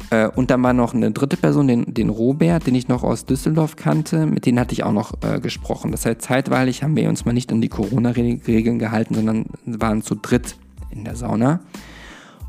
[0.09, 3.25] Äh, und dann war noch eine dritte Person, den, den Robert, den ich noch aus
[3.25, 5.91] Düsseldorf kannte, mit denen hatte ich auch noch äh, gesprochen.
[5.91, 10.15] Das heißt, zeitweilig haben wir uns mal nicht an die Corona-Regeln gehalten, sondern waren zu
[10.15, 10.55] dritt
[10.91, 11.61] in der Sauna.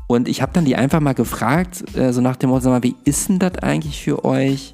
[0.07, 2.83] Und ich habe dann die einfach mal gefragt, äh, so nach dem Motto, sag mal,
[2.83, 4.73] wie ist denn das eigentlich für euch?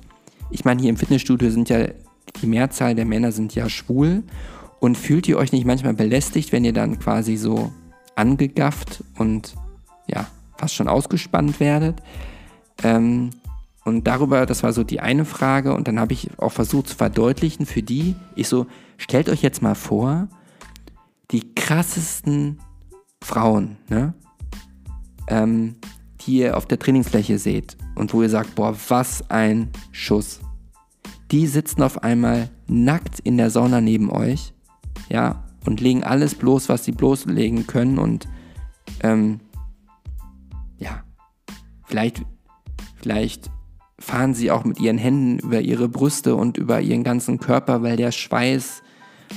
[0.52, 1.88] Ich meine, hier im Fitnessstudio sind ja,
[2.42, 4.24] die Mehrzahl der Männer sind ja schwul.
[4.80, 7.72] Und fühlt ihr euch nicht manchmal belästigt, wenn ihr dann quasi so
[8.16, 9.56] angegafft und
[10.08, 12.04] ja, fast schon ausgespannt werdet?
[12.82, 13.30] Ähm,
[13.86, 15.74] und darüber, das war so die eine Frage.
[15.74, 19.62] Und dann habe ich auch versucht zu verdeutlichen für die, ich so, stellt euch jetzt
[19.62, 20.30] mal vor,
[21.32, 22.60] die krassesten
[23.22, 24.14] Frauen, ne?
[25.28, 25.76] Ähm,
[26.22, 30.40] die ihr auf der Trainingsfläche seht und wo ihr sagt, boah, was ein Schuss.
[31.32, 34.54] Die sitzen auf einmal nackt in der Sauna neben euch,
[35.10, 38.28] ja, und legen alles bloß, was sie bloßlegen können und
[39.02, 39.40] ähm,
[40.78, 41.04] ja,
[41.86, 42.24] vielleicht
[43.04, 43.52] Vielleicht
[44.00, 47.98] fahren sie auch mit ihren Händen über ihre Brüste und über ihren ganzen Körper, weil
[47.98, 48.82] der Schweiß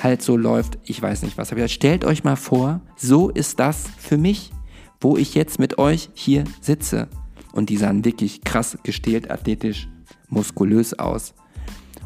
[0.05, 0.79] halt so läuft.
[0.85, 1.51] Ich weiß nicht was.
[1.51, 4.53] Aber stellt euch mal vor, so ist das für mich,
[5.01, 7.09] wo ich jetzt mit euch hier sitze.
[7.53, 9.89] Und die sahen wirklich krass gestählt, athletisch,
[10.29, 11.35] muskulös aus.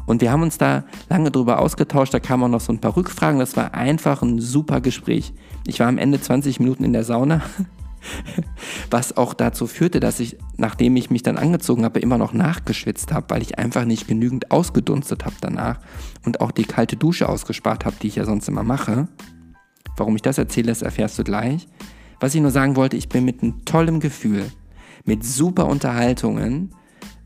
[0.07, 2.97] Und wir haben uns da lange drüber ausgetauscht, da kamen auch noch so ein paar
[2.97, 3.39] Rückfragen.
[3.39, 5.31] Das war einfach ein super Gespräch.
[5.67, 7.43] Ich war am Ende 20 Minuten in der Sauna
[8.89, 13.11] Was auch dazu führte, dass ich, nachdem ich mich dann angezogen habe, immer noch nachgeschwitzt
[13.13, 15.79] habe, weil ich einfach nicht genügend ausgedunstet habe danach
[16.25, 19.07] und auch die kalte Dusche ausgespart habe, die ich ja sonst immer mache.
[19.97, 21.67] Warum ich das erzähle, das erfährst du gleich.
[22.19, 24.45] Was ich nur sagen wollte, ich bin mit einem tollen Gefühl,
[25.05, 26.73] mit super Unterhaltungen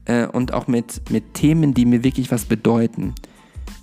[0.05, 3.13] äh, und auch mit, mit Themen, die mir wirklich was bedeuten,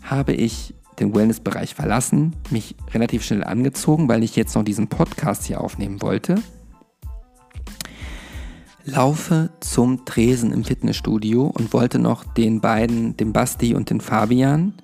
[0.02, 5.44] habe ich den Wellnessbereich verlassen, mich relativ schnell angezogen, weil ich jetzt noch diesen Podcast
[5.44, 6.36] hier aufnehmen wollte
[8.84, 14.74] laufe zum Tresen im Fitnessstudio und wollte noch den beiden, dem Basti und den Fabian,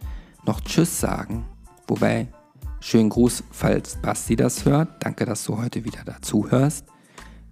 [0.47, 1.45] noch Tschüss sagen.
[1.87, 2.29] Wobei,
[2.81, 5.05] schönen Gruß, falls Basti das hört.
[5.05, 6.87] Danke, dass du heute wieder dazu hörst.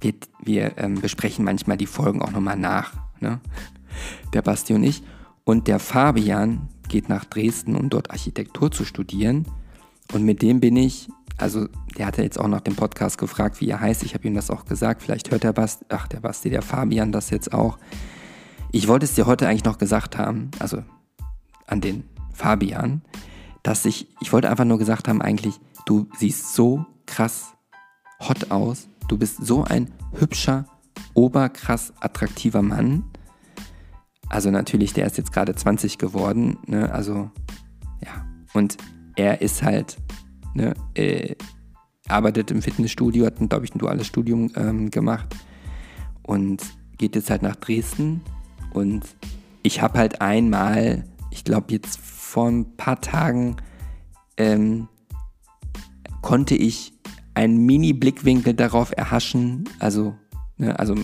[0.00, 2.92] Wir, wir ähm, besprechen manchmal die Folgen auch nochmal nach.
[3.20, 3.40] Ne?
[4.32, 5.02] Der Basti und ich.
[5.44, 9.46] Und der Fabian geht nach Dresden, um dort Architektur zu studieren.
[10.12, 13.68] Und mit dem bin ich also der hatte jetzt auch nach dem Podcast gefragt, wie
[13.68, 14.02] er heißt.
[14.02, 15.02] Ich habe ihm das auch gesagt.
[15.02, 17.78] Vielleicht hört der Basti, ach der Basti, der Fabian das jetzt auch.
[18.72, 20.82] Ich wollte es dir heute eigentlich noch gesagt haben, also
[21.66, 23.02] an den Fabian,
[23.62, 25.54] dass ich, ich wollte einfach nur gesagt haben, eigentlich,
[25.86, 27.54] du siehst so krass
[28.20, 28.88] hot aus.
[29.08, 30.66] Du bist so ein hübscher,
[31.14, 33.04] oberkrass attraktiver Mann.
[34.28, 36.92] Also natürlich, der ist jetzt gerade 20 geworden, ne?
[36.92, 37.30] Also,
[38.04, 38.26] ja.
[38.52, 38.76] Und
[39.14, 39.96] er ist halt
[40.56, 40.72] Ne?
[40.94, 41.34] Äh,
[42.08, 45.36] arbeitet im Fitnessstudio, hat, glaube ich, ein duales Studium ähm, gemacht
[46.22, 46.62] und
[46.96, 48.22] geht jetzt halt nach Dresden.
[48.72, 49.04] Und
[49.62, 53.56] ich habe halt einmal, ich glaube jetzt vor ein paar Tagen,
[54.38, 54.88] ähm,
[56.22, 56.94] konnte ich
[57.34, 59.68] einen Mini-Blickwinkel darauf erhaschen.
[59.78, 60.14] Also,
[60.56, 60.94] ne, also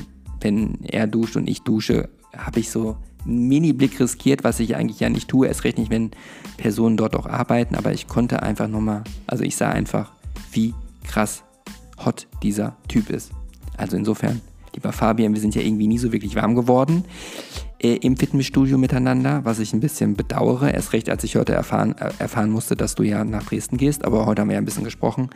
[0.41, 5.09] wenn er duscht und ich dusche, habe ich so Mini-Blick riskiert, was ich eigentlich ja
[5.09, 5.47] nicht tue.
[5.47, 6.11] Erst recht nicht, wenn
[6.57, 7.75] Personen dort auch arbeiten.
[7.75, 10.13] Aber ich konnte einfach nochmal, also ich sah einfach,
[10.53, 11.43] wie krass
[12.05, 13.31] hot dieser Typ ist.
[13.77, 14.41] Also insofern,
[14.75, 17.05] lieber Fabian, wir sind ja irgendwie nie so wirklich warm geworden
[17.83, 20.73] äh, im Fitnessstudio miteinander, was ich ein bisschen bedauere.
[20.73, 24.05] Erst recht, als ich heute erfahren, äh, erfahren musste, dass du ja nach Dresden gehst.
[24.05, 25.31] Aber heute haben wir ja ein bisschen gesprochen.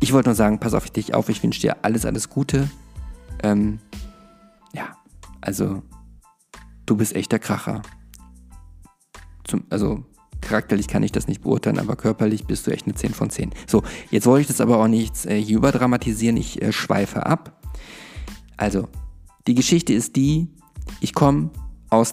[0.00, 1.28] Ich wollte nur sagen, pass auf dich auf.
[1.28, 2.70] Ich wünsche dir alles, alles Gute.
[3.42, 3.78] Ähm,
[4.72, 4.96] ja,
[5.40, 5.82] also
[6.92, 7.80] du bist echt der Kracher.
[9.44, 10.04] Zum, also
[10.42, 13.50] charakterlich kann ich das nicht beurteilen, aber körperlich bist du echt eine 10 von 10.
[13.66, 17.62] So, jetzt wollte ich das aber auch nicht äh, hier überdramatisieren, ich äh, schweife ab.
[18.58, 18.88] Also,
[19.46, 20.48] die Geschichte ist die,
[21.00, 21.48] ich komme
[21.88, 22.12] aus,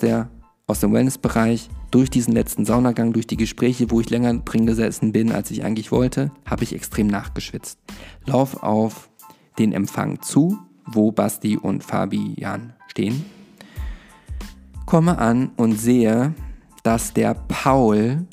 [0.65, 5.11] aus dem Wellnessbereich, durch diesen letzten Saunagang, durch die Gespräche, wo ich länger drin gesessen
[5.11, 7.79] bin, als ich eigentlich wollte, habe ich extrem nachgeschwitzt.
[8.25, 9.09] Lauf auf
[9.57, 13.25] den Empfang zu, wo Basti und Fabian stehen.
[14.89, 16.33] Komme an und sehe,
[16.81, 18.25] dass der Paul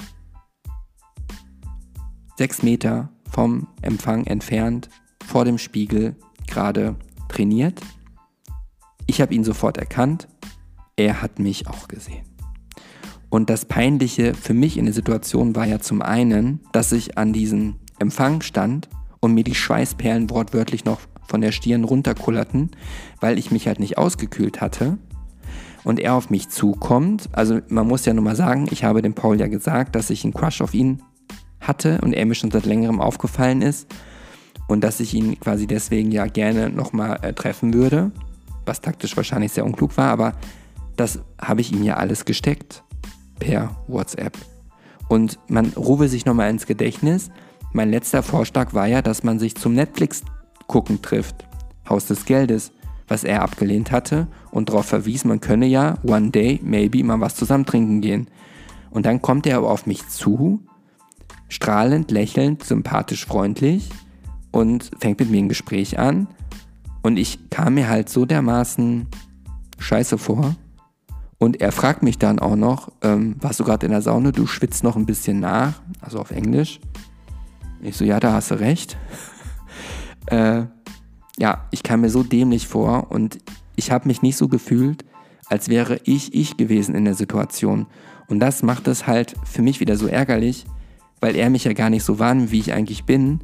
[2.38, 4.88] sechs Meter vom Empfang entfernt
[5.22, 6.16] vor dem Spiegel
[6.46, 6.96] gerade
[7.28, 7.82] trainiert.
[9.06, 10.28] Ich habe ihn sofort erkannt.
[10.96, 12.24] Er hat mich auch gesehen.
[13.28, 17.34] Und das Peinliche für mich in der Situation war ja zum einen, dass ich an
[17.34, 18.88] diesem Empfang stand
[19.20, 22.70] und mir die Schweißperlen wortwörtlich noch von der Stirn runterkullerten,
[23.20, 24.96] weil ich mich halt nicht ausgekühlt hatte
[25.86, 27.28] und er auf mich zukommt.
[27.30, 30.24] Also man muss ja nur mal sagen, ich habe dem Paul ja gesagt, dass ich
[30.24, 31.00] einen Crush auf ihn
[31.60, 33.86] hatte und er mir schon seit längerem aufgefallen ist
[34.66, 38.10] und dass ich ihn quasi deswegen ja gerne nochmal äh, treffen würde,
[38.64, 40.32] was taktisch wahrscheinlich sehr unklug war, aber
[40.96, 42.82] das habe ich ihm ja alles gesteckt
[43.38, 44.36] per WhatsApp.
[45.08, 47.30] Und man rufe sich nochmal ins Gedächtnis,
[47.72, 50.24] mein letzter Vorschlag war ja, dass man sich zum Netflix
[50.66, 51.46] gucken trifft,
[51.88, 52.72] Haus des Geldes
[53.08, 57.36] was er abgelehnt hatte und darauf verwies, man könne ja one day, maybe, mal was
[57.36, 58.28] zusammen trinken gehen.
[58.90, 60.60] Und dann kommt er aber auf mich zu,
[61.48, 63.90] strahlend, lächelnd, sympathisch, freundlich
[64.50, 66.28] und fängt mit mir ein Gespräch an.
[67.02, 69.06] Und ich kam mir halt so dermaßen
[69.78, 70.56] scheiße vor.
[71.38, 74.32] Und er fragt mich dann auch noch, ähm, warst du gerade in der Sauna?
[74.32, 76.80] Du schwitzt noch ein bisschen nach, also auf Englisch.
[77.82, 78.96] Ich so, ja, da hast du recht.
[80.26, 80.62] äh,
[81.38, 83.38] ja, ich kam mir so dämlich vor und
[83.76, 85.04] ich habe mich nicht so gefühlt,
[85.46, 87.86] als wäre ich ich gewesen in der Situation.
[88.28, 90.64] Und das macht es halt für mich wieder so ärgerlich,
[91.20, 93.40] weil er mich ja gar nicht so wahrnimmt, wie ich eigentlich bin,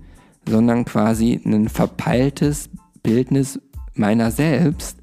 [0.48, 2.70] sondern quasi ein verpeiltes
[3.02, 3.61] Bildnis
[3.94, 4.98] meiner selbst,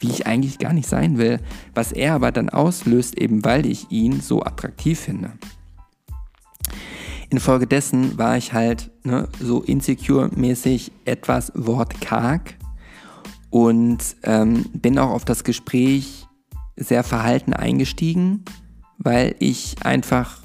[0.00, 1.40] wie ich eigentlich gar nicht sein will,
[1.74, 5.32] was er aber dann auslöst, eben weil ich ihn so attraktiv finde.
[7.34, 12.54] Infolgedessen war ich halt ne, so insecure-mäßig etwas wortkarg
[13.50, 16.26] und ähm, bin auch auf das Gespräch
[16.76, 18.44] sehr verhalten eingestiegen,
[18.98, 20.42] weil ich einfach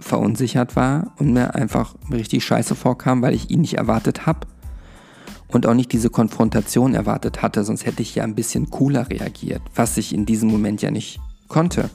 [0.00, 4.46] verunsichert war und mir einfach richtig scheiße vorkam, weil ich ihn nicht erwartet habe
[5.48, 9.60] und auch nicht diese Konfrontation erwartet hatte, sonst hätte ich ja ein bisschen cooler reagiert,
[9.74, 11.90] was ich in diesem Moment ja nicht konnte.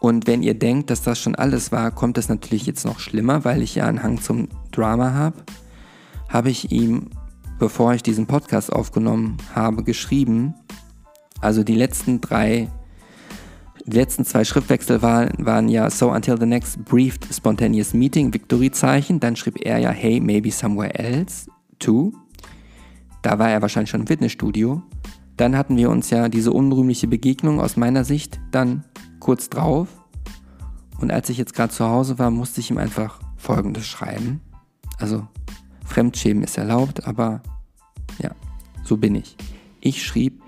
[0.00, 3.44] Und wenn ihr denkt, dass das schon alles war, kommt es natürlich jetzt noch schlimmer,
[3.44, 5.36] weil ich ja einen Hang zum Drama habe.
[6.28, 7.10] Habe ich ihm,
[7.58, 10.54] bevor ich diesen Podcast aufgenommen habe, geschrieben.
[11.40, 12.68] Also die letzten drei,
[13.86, 19.18] die letzten zwei Schriftwechsel waren, waren ja So until the next brief spontaneous meeting, Victory-Zeichen.
[19.18, 22.12] Dann schrieb er ja Hey, maybe somewhere else, too.
[23.22, 24.82] Da war er wahrscheinlich schon im Fitnessstudio.
[25.36, 28.84] Dann hatten wir uns ja diese unrühmliche Begegnung aus meiner Sicht dann
[29.20, 29.88] kurz drauf.
[31.00, 34.40] Und als ich jetzt gerade zu Hause war, musste ich ihm einfach Folgendes schreiben.
[34.98, 35.26] Also,
[35.84, 37.40] Fremdschämen ist erlaubt, aber
[38.18, 38.32] ja,
[38.82, 39.36] so bin ich.
[39.80, 40.42] Ich schrieb,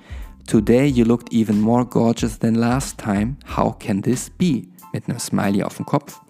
[0.46, 3.36] Today you looked even more gorgeous than last time.
[3.56, 4.66] How can this be?
[4.92, 6.20] Mit einem Smiley auf dem Kopf.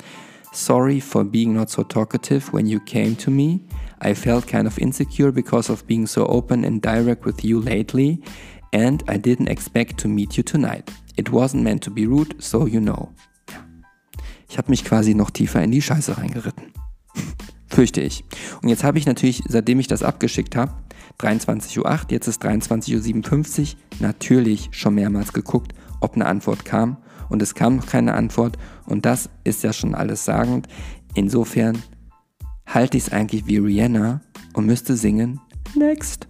[0.53, 3.61] Sorry for being not so talkative when you came to me.
[4.03, 8.20] I felt kind of insecure because of being so open and direct with you lately,
[8.72, 10.91] and I didn't expect to meet you tonight.
[11.17, 13.09] It wasn't meant to be rude, so you know.
[14.49, 16.73] Ich habe mich quasi noch tiefer in die Scheiße reingeritten.
[17.69, 18.25] Fürchte ich.
[18.63, 20.73] Und jetzt habe ich natürlich, seitdem ich das abgeschickt habe,
[21.21, 23.67] 23.08 Uhr, jetzt ist 23.57 Uhr,
[24.01, 26.97] natürlich schon mehrmals geguckt, ob eine Antwort kam.
[27.29, 28.59] Und es kam noch keine Antwort.
[28.87, 30.67] Und das ist ja schon alles sagend.
[31.15, 31.81] Insofern
[32.67, 34.21] halte ich es eigentlich wie Rihanna.
[34.55, 35.41] und müsste singen
[35.77, 36.27] Next.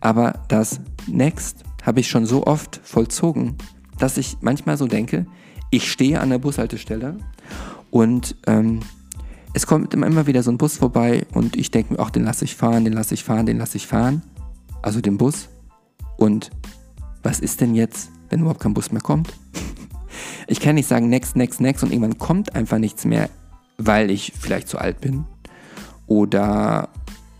[0.00, 3.56] Aber das Next habe ich schon so oft vollzogen,
[3.98, 5.26] dass ich manchmal so denke,
[5.70, 7.16] ich stehe an der Bushaltestelle
[7.90, 8.80] und ähm,
[9.54, 12.44] es kommt immer wieder so ein Bus vorbei und ich denke mir, ach, den lasse
[12.44, 14.22] ich fahren, den lasse ich fahren, den lasse ich fahren.
[14.80, 15.48] Also den Bus.
[16.16, 16.50] Und
[17.22, 19.34] was ist denn jetzt, wenn überhaupt kein Bus mehr kommt?
[20.46, 23.28] ich kann nicht sagen, next, next, next und irgendwann kommt einfach nichts mehr,
[23.76, 25.24] weil ich vielleicht zu alt bin.
[26.06, 26.88] Oder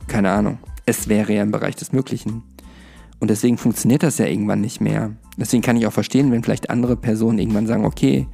[0.07, 0.59] keine Ahnung.
[0.85, 2.43] Es wäre ja im Bereich des Möglichen.
[3.23, 5.13] Und deswegen funktioniert das ja irgendwann nicht mehr.
[5.37, 8.27] Deswegen kann ich auch verstehen, wenn vielleicht andere Personen irgendwann sagen, okay,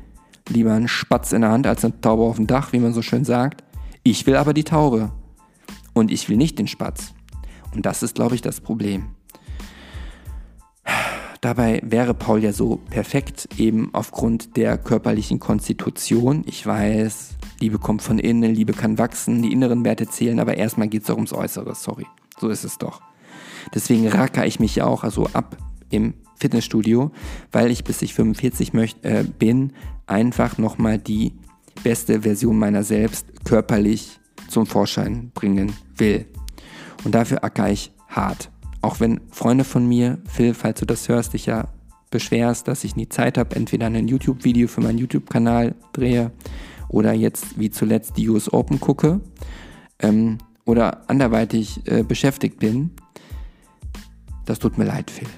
[0.48, 3.02] lieber ein Spatz in der Hand als eine Taube auf dem Dach, wie man so
[3.02, 3.62] schön sagt.
[4.02, 5.12] Ich will aber die Taube.
[5.92, 7.12] Und ich will nicht den Spatz.
[7.74, 9.10] Und das ist, glaube ich, das Problem.
[11.42, 16.44] Dabei wäre Paul ja so perfekt, eben aufgrund der körperlichen Konstitution.
[16.46, 20.88] Ich weiß, Liebe kommt von innen, Liebe kann wachsen, die inneren Werte zählen, aber erstmal
[20.88, 22.06] geht es doch ums Äußere, sorry.
[22.40, 23.02] So ist es doch.
[23.74, 25.56] Deswegen racker ich mich ja auch also ab
[25.90, 27.10] im Fitnessstudio,
[27.52, 29.72] weil ich bis ich 45 möcht, äh, bin,
[30.06, 31.32] einfach nochmal die
[31.82, 36.26] beste Version meiner selbst körperlich zum Vorschein bringen will.
[37.04, 38.50] Und dafür acker ich hart.
[38.80, 41.68] Auch wenn Freunde von mir, Phil, falls du das hörst, dich ja
[42.10, 46.32] beschwerst, dass ich nie Zeit habe, entweder ein YouTube-Video für meinen YouTube-Kanal drehe
[46.88, 49.20] oder jetzt wie zuletzt die US Open gucke
[49.98, 52.92] ähm, oder anderweitig äh, beschäftigt bin,
[54.48, 55.28] das tut mir leid, Phil.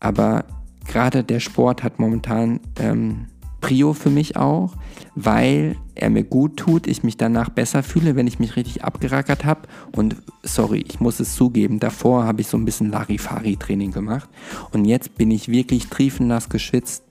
[0.00, 0.44] Aber
[0.86, 3.26] gerade der Sport hat momentan ähm,
[3.60, 4.76] Prio für mich auch,
[5.14, 9.44] weil er mir gut tut, ich mich danach besser fühle, wenn ich mich richtig abgerackert
[9.44, 9.62] habe.
[9.94, 14.28] Und sorry, ich muss es zugeben, davor habe ich so ein bisschen Larifari-Training gemacht.
[14.72, 17.02] Und jetzt bin ich wirklich triefennass geschwitzt,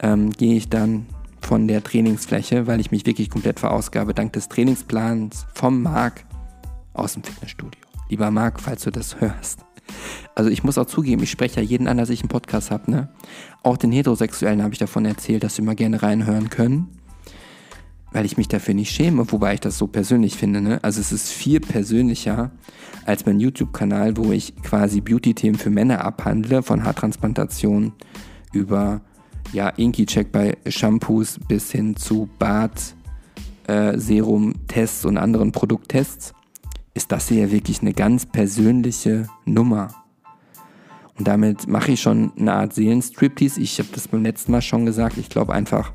[0.00, 1.06] ähm, gehe ich dann
[1.40, 6.24] von der Trainingsfläche, weil ich mich wirklich komplett verausgabe, dank des Trainingsplans vom Marc
[6.94, 7.80] aus dem Fitnessstudio.
[8.08, 9.60] Lieber Marc, falls du das hörst.
[10.34, 12.90] Also ich muss auch zugeben, ich spreche ja jeden an, dass ich einen Podcast habe.
[12.90, 13.08] Ne?
[13.62, 16.88] Auch den Heterosexuellen habe ich davon erzählt, dass sie mal gerne reinhören können,
[18.12, 20.60] weil ich mich dafür nicht schäme, wobei ich das so persönlich finde.
[20.60, 20.78] Ne?
[20.82, 22.50] Also es ist viel persönlicher
[23.04, 27.92] als mein YouTube-Kanal, wo ich quasi Beauty-Themen für Männer abhandle, von Haartransplantation
[28.52, 29.02] über
[29.52, 32.94] ja, Inky-Check bei Shampoos bis hin zu Bart,
[33.66, 36.32] äh, Serum-Tests und anderen Produkttests
[36.94, 39.94] ist das hier wirklich eine ganz persönliche Nummer.
[41.18, 43.60] Und damit mache ich schon eine Art Seelenstriptease.
[43.60, 45.16] Ich habe das beim letzten Mal schon gesagt.
[45.18, 45.92] Ich glaube einfach,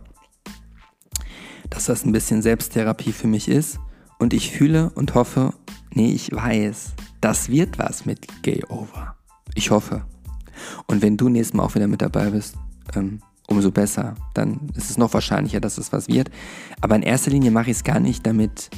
[1.69, 3.79] dass das ein bisschen Selbsttherapie für mich ist.
[4.19, 5.53] Und ich fühle und hoffe,
[5.93, 9.15] nee, ich weiß, das wird was mit Gay Over.
[9.53, 10.05] Ich hoffe.
[10.87, 12.55] Und wenn du nächstes Mal auch wieder mit dabei bist,
[12.95, 14.15] ähm, umso besser.
[14.33, 16.29] Dann ist es noch wahrscheinlicher, dass es was wird.
[16.81, 18.69] Aber in erster Linie mache ich es gar nicht, damit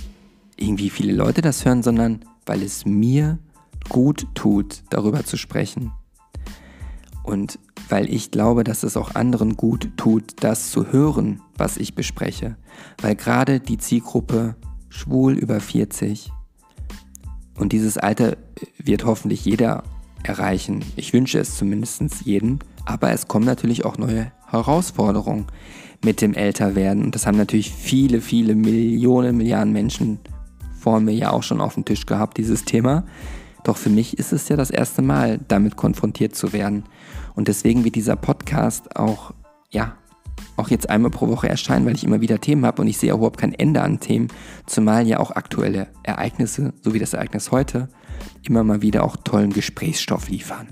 [0.60, 3.40] irgendwie viele Leute das hören, sondern weil es mir
[3.90, 5.92] gut tut, darüber zu sprechen.
[7.24, 11.96] Und weil ich glaube, dass es auch anderen gut tut, das zu hören, was ich
[11.96, 12.58] bespreche.
[13.02, 14.56] Weil gerade die Zielgruppe
[14.90, 16.32] schwul über 40
[17.60, 18.38] und dieses Alter
[18.78, 19.84] wird hoffentlich jeder
[20.24, 20.84] erreichen.
[20.96, 22.60] Ich wünsche es zumindest jedem.
[22.86, 25.46] Aber es kommen natürlich auch neue Herausforderungen
[26.04, 27.04] mit dem Älterwerden.
[27.04, 30.20] Und das haben natürlich viele, viele Millionen, Milliarden Menschen
[30.80, 33.04] vor mir ja auch schon auf dem Tisch gehabt, dieses Thema.
[33.64, 36.86] Doch für mich ist es ja das erste Mal, damit konfrontiert zu werden.
[37.36, 39.34] Und deswegen wird dieser Podcast auch,
[39.70, 39.96] ja,
[40.56, 43.14] auch jetzt einmal pro Woche erscheinen, weil ich immer wieder Themen habe und ich sehe
[43.14, 44.30] überhaupt kein Ende an Themen,
[44.66, 47.90] zumal ja auch aktuelle Ereignisse, so wie das Ereignis heute,
[48.44, 50.68] immer mal wieder auch tollen Gesprächsstoff liefern.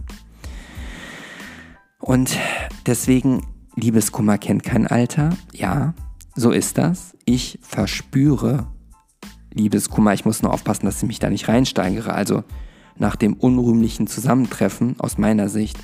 [1.99, 2.37] Und
[2.85, 3.45] deswegen,
[3.75, 5.31] Liebeskummer kennt kein Alter.
[5.53, 5.93] Ja,
[6.35, 7.15] so ist das.
[7.25, 8.67] Ich verspüre
[9.53, 10.13] Liebeskummer.
[10.13, 12.13] Ich muss nur aufpassen, dass ich mich da nicht reinsteigere.
[12.13, 12.43] Also
[12.97, 15.77] nach dem unrühmlichen Zusammentreffen aus meiner Sicht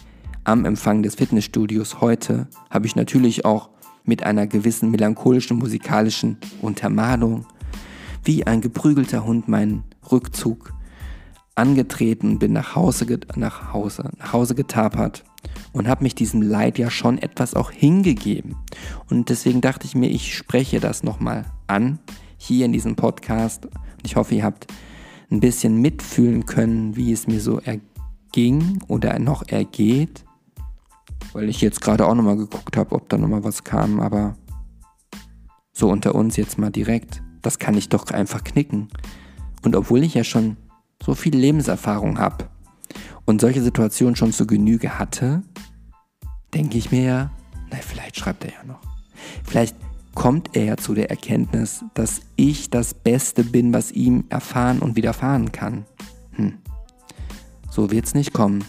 [0.44, 3.70] am Empfang des Fitnessstudios heute habe ich natürlich auch
[4.04, 7.46] mit einer gewissen melancholischen musikalischen Untermalung
[8.24, 10.74] wie ein geprügelter Hund meinen Rückzug
[11.56, 15.24] angetreten bin nach Hause, nach Hause, nach Hause getapert
[15.72, 18.56] und habe mich diesem Leid ja schon etwas auch hingegeben.
[19.10, 22.00] Und deswegen dachte ich mir, ich spreche das nochmal an
[22.44, 23.66] hier in diesem Podcast.
[23.66, 24.68] Und ich hoffe, ihr habt
[25.32, 30.26] ein bisschen mitfühlen können, wie es mir so erging oder noch ergeht.
[31.32, 34.36] Weil ich jetzt gerade auch nochmal geguckt habe, ob da nochmal was kam, aber
[35.72, 38.90] so unter uns jetzt mal direkt, das kann ich doch einfach knicken.
[39.64, 40.58] Und obwohl ich ja schon
[41.02, 42.50] so viel Lebenserfahrung habe
[43.26, 45.42] und solche Situationen schon zu Genüge hatte,
[46.54, 47.32] denke ich mir ja,
[47.72, 48.82] na, vielleicht schreibt er ja noch.
[49.44, 49.76] Vielleicht
[50.16, 55.52] kommt er zu der Erkenntnis, dass ich das Beste bin, was ihm erfahren und widerfahren
[55.52, 55.86] kann.
[57.74, 58.64] So wird es nicht kommen.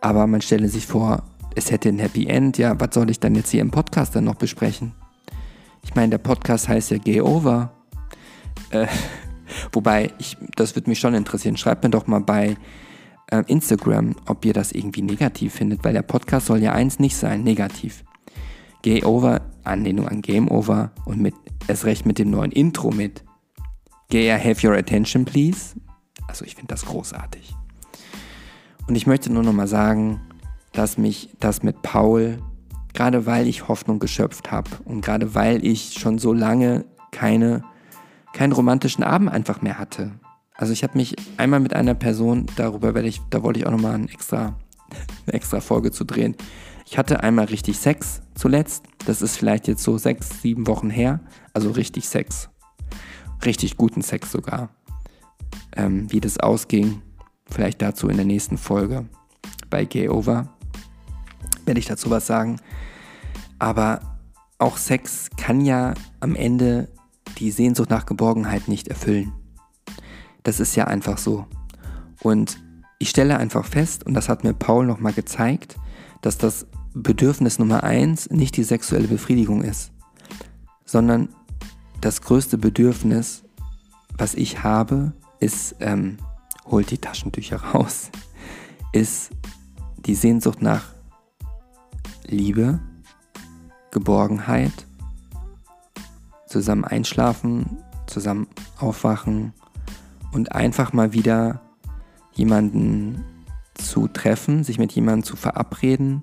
[0.00, 1.24] Aber man stelle sich vor,
[1.54, 2.56] es hätte ein Happy End.
[2.56, 4.92] Ja, was soll ich dann jetzt hier im Podcast dann noch besprechen?
[5.84, 7.72] Ich meine, der Podcast heißt ja Gay Over.
[8.70, 8.86] Äh,
[9.72, 11.58] wobei, ich, das würde mich schon interessieren.
[11.58, 12.56] Schreibt mir doch mal bei
[13.30, 17.16] äh, Instagram, ob ihr das irgendwie negativ findet, weil der Podcast soll ja eins nicht
[17.16, 18.04] sein, negativ.
[18.86, 21.34] Gay Over, Anlehnung an Game Over und mit,
[21.66, 23.24] erst recht mit dem neuen Intro mit
[24.10, 25.74] Gay Have Your Attention Please.
[26.28, 27.52] Also ich finde das großartig.
[28.86, 30.20] Und ich möchte nur noch mal sagen,
[30.72, 32.38] dass mich das mit Paul,
[32.94, 37.64] gerade weil ich Hoffnung geschöpft habe und gerade weil ich schon so lange keine,
[38.34, 40.12] keinen romantischen Abend einfach mehr hatte,
[40.54, 43.72] also ich habe mich einmal mit einer Person, darüber werde ich, da wollte ich auch
[43.72, 44.54] nochmal ein extra,
[45.26, 46.36] eine extra Folge zu drehen.
[46.88, 48.84] Ich hatte einmal richtig Sex zuletzt.
[49.06, 51.20] Das ist vielleicht jetzt so sechs, sieben Wochen her.
[51.52, 52.48] Also richtig Sex.
[53.44, 54.70] Richtig guten Sex sogar.
[55.76, 57.02] Ähm, wie das ausging,
[57.50, 59.06] vielleicht dazu in der nächsten Folge
[59.68, 60.48] bei Gay Over.
[61.64, 62.60] Werde ich dazu was sagen.
[63.58, 64.00] Aber
[64.58, 66.88] auch Sex kann ja am Ende
[67.38, 69.32] die Sehnsucht nach Geborgenheit nicht erfüllen.
[70.44, 71.46] Das ist ja einfach so.
[72.22, 72.58] Und
[72.98, 75.76] ich stelle einfach fest, und das hat mir Paul nochmal gezeigt,
[76.22, 79.92] dass das Bedürfnis Nummer eins nicht die sexuelle Befriedigung ist,
[80.84, 81.28] sondern
[82.00, 83.44] das größte Bedürfnis,
[84.16, 86.16] was ich habe, ist, ähm,
[86.66, 88.10] holt die Taschentücher raus,
[88.92, 89.30] ist
[89.98, 90.94] die Sehnsucht nach
[92.26, 92.80] Liebe,
[93.90, 94.86] Geborgenheit,
[96.46, 98.46] zusammen einschlafen, zusammen
[98.78, 99.52] aufwachen,
[100.36, 101.62] und einfach mal wieder
[102.34, 103.24] jemanden
[103.78, 106.22] zu treffen, sich mit jemandem zu verabreden,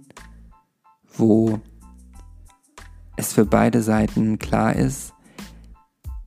[1.16, 1.60] wo
[3.16, 5.14] es für beide Seiten klar ist,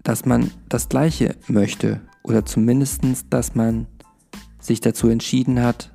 [0.02, 3.86] dass man das Gleiche möchte oder zumindest, dass man
[4.60, 5.92] sich dazu entschieden hat,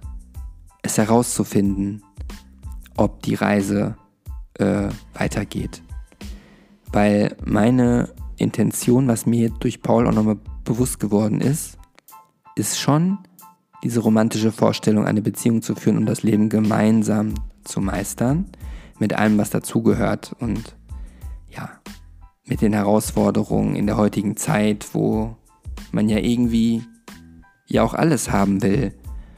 [0.82, 2.04] es herauszufinden,
[2.98, 3.96] ob die Reise
[4.56, 5.82] äh, weitergeht.
[6.92, 11.78] Weil meine Intention, was mir durch Paul auch nochmal bewusst geworden ist,
[12.56, 13.20] ist schon
[13.84, 18.46] diese romantische Vorstellung, eine Beziehung zu führen und das Leben gemeinsam zu meistern,
[19.00, 20.76] mit allem, was dazugehört und
[21.50, 21.70] ja,
[22.46, 25.36] mit den Herausforderungen in der heutigen Zeit, wo
[25.92, 26.84] man ja irgendwie
[27.68, 28.94] ja auch alles haben will.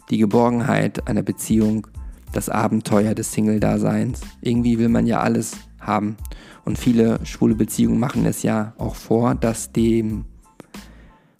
[0.09, 1.87] Die Geborgenheit einer Beziehung,
[2.33, 4.21] das Abenteuer des Single-Daseins.
[4.41, 6.17] Irgendwie will man ja alles haben.
[6.65, 10.25] Und viele schwule Beziehungen machen es ja auch vor, dass dem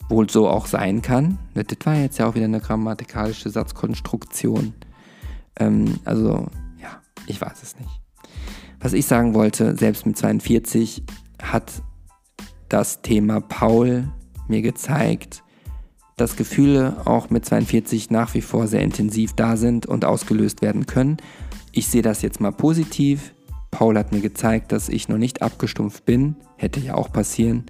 [0.09, 1.37] wohl so auch sein kann.
[1.53, 4.73] Das war jetzt ja auch wieder eine grammatikalische Satzkonstruktion.
[5.59, 6.47] Ähm, also,
[6.81, 8.01] ja, ich weiß es nicht.
[8.79, 11.03] Was ich sagen wollte, selbst mit 42
[11.41, 11.71] hat
[12.69, 14.09] das Thema Paul
[14.47, 15.43] mir gezeigt,
[16.17, 20.85] dass Gefühle auch mit 42 nach wie vor sehr intensiv da sind und ausgelöst werden
[20.85, 21.17] können.
[21.71, 23.33] Ich sehe das jetzt mal positiv.
[23.71, 26.35] Paul hat mir gezeigt, dass ich noch nicht abgestumpft bin.
[26.57, 27.65] Hätte ja auch passieren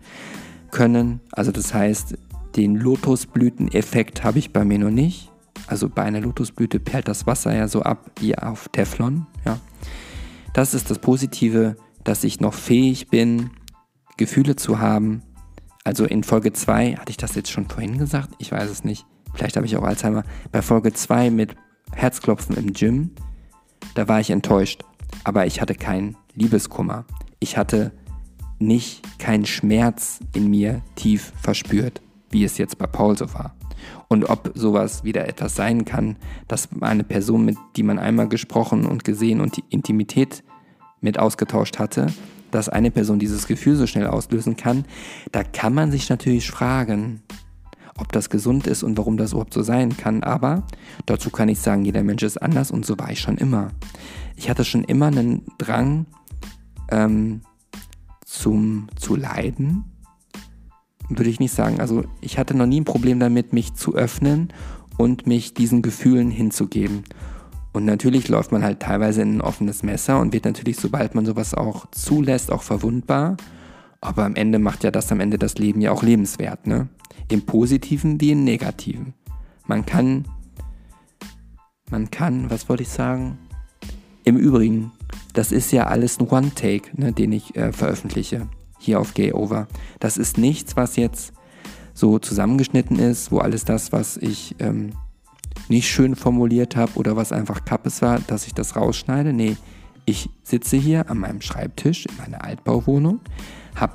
[0.74, 1.21] können.
[1.32, 2.17] Also das heißt,
[2.57, 5.32] den Lotusblüteneffekt habe ich bei mir noch nicht.
[5.67, 9.28] Also bei einer Lotusblüte perlt das Wasser ja so ab wie auf Teflon.
[9.45, 9.59] Ja.
[10.53, 13.51] Das ist das Positive, dass ich noch fähig bin,
[14.17, 15.21] Gefühle zu haben.
[15.84, 18.32] Also in Folge 2, hatte ich das jetzt schon vorhin gesagt?
[18.39, 19.05] Ich weiß es nicht.
[19.34, 20.24] Vielleicht habe ich auch Alzheimer.
[20.51, 21.55] Bei Folge 2 mit
[21.91, 23.11] Herzklopfen im Gym,
[23.95, 24.84] da war ich enttäuscht.
[25.24, 27.05] Aber ich hatte keinen Liebeskummer.
[27.39, 27.91] Ich hatte
[28.66, 33.55] nicht keinen Schmerz in mir tief verspürt, wie es jetzt bei Paul so war.
[34.07, 38.86] Und ob sowas wieder etwas sein kann, dass eine Person, mit die man einmal gesprochen
[38.86, 40.43] und gesehen und die Intimität
[41.01, 42.07] mit ausgetauscht hatte,
[42.51, 44.86] dass eine Person dieses Gefühl so schnell auslösen kann,
[45.32, 47.24] da kann man sich natürlich fragen,
[47.97, 50.24] ob das gesund ist und warum das überhaupt so sein kann.
[50.24, 50.64] Aber
[51.05, 53.70] dazu kann ich sagen, jeder Mensch ist anders und so war ich schon immer.
[54.36, 56.05] Ich hatte schon immer einen Drang,
[56.89, 57.41] ähm,
[58.34, 59.86] zum zu leiden,
[61.07, 61.79] würde ich nicht sagen.
[61.79, 64.51] Also ich hatte noch nie ein Problem damit, mich zu öffnen
[64.97, 67.03] und mich diesen Gefühlen hinzugeben.
[67.73, 71.25] Und natürlich läuft man halt teilweise in ein offenes Messer und wird natürlich, sobald man
[71.25, 73.38] sowas auch zulässt, auch verwundbar.
[74.01, 76.89] Aber am Ende macht ja das am Ende das Leben ja auch lebenswert, ne?
[77.29, 79.13] Im Positiven wie im Negativen.
[79.65, 80.25] Man kann,
[81.89, 83.38] man kann, was wollte ich sagen?
[84.23, 84.91] Im Übrigen,
[85.34, 88.47] das ist ja alles ein One-Take, ne, den ich äh, veröffentliche
[88.80, 89.68] hier auf Gay Over.
[89.99, 91.34] Das ist nichts, was jetzt
[91.93, 94.91] so zusammengeschnitten ist, wo alles das, was ich ähm,
[95.70, 99.32] nicht schön formuliert habe oder was einfach Kappes war, dass ich das rausschneide.
[99.32, 99.57] Nee,
[100.05, 103.22] ich sitze hier an meinem Schreibtisch in meiner Altbauwohnung,
[103.76, 103.93] habe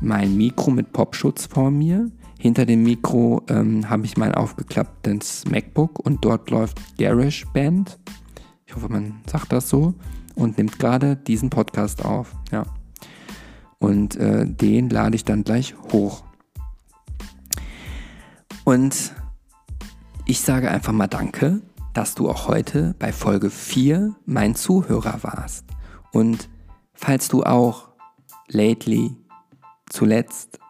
[0.00, 5.98] mein Mikro mit Popschutz vor mir, Hinter dem Mikro ähm, habe ich mein aufgeklapptes MacBook
[5.98, 7.98] und dort läuft GarageBand.
[8.64, 9.94] Ich hoffe, man sagt das so.
[10.38, 12.32] Und nimmt gerade diesen Podcast auf.
[12.52, 12.62] Ja.
[13.80, 16.22] Und äh, den lade ich dann gleich hoch.
[18.62, 19.12] Und
[20.26, 21.60] ich sage einfach mal Danke,
[21.92, 25.64] dass du auch heute bei Folge 4 mein Zuhörer warst.
[26.12, 26.48] Und
[26.94, 27.88] falls du auch
[28.46, 29.16] lately,
[29.90, 30.60] zuletzt,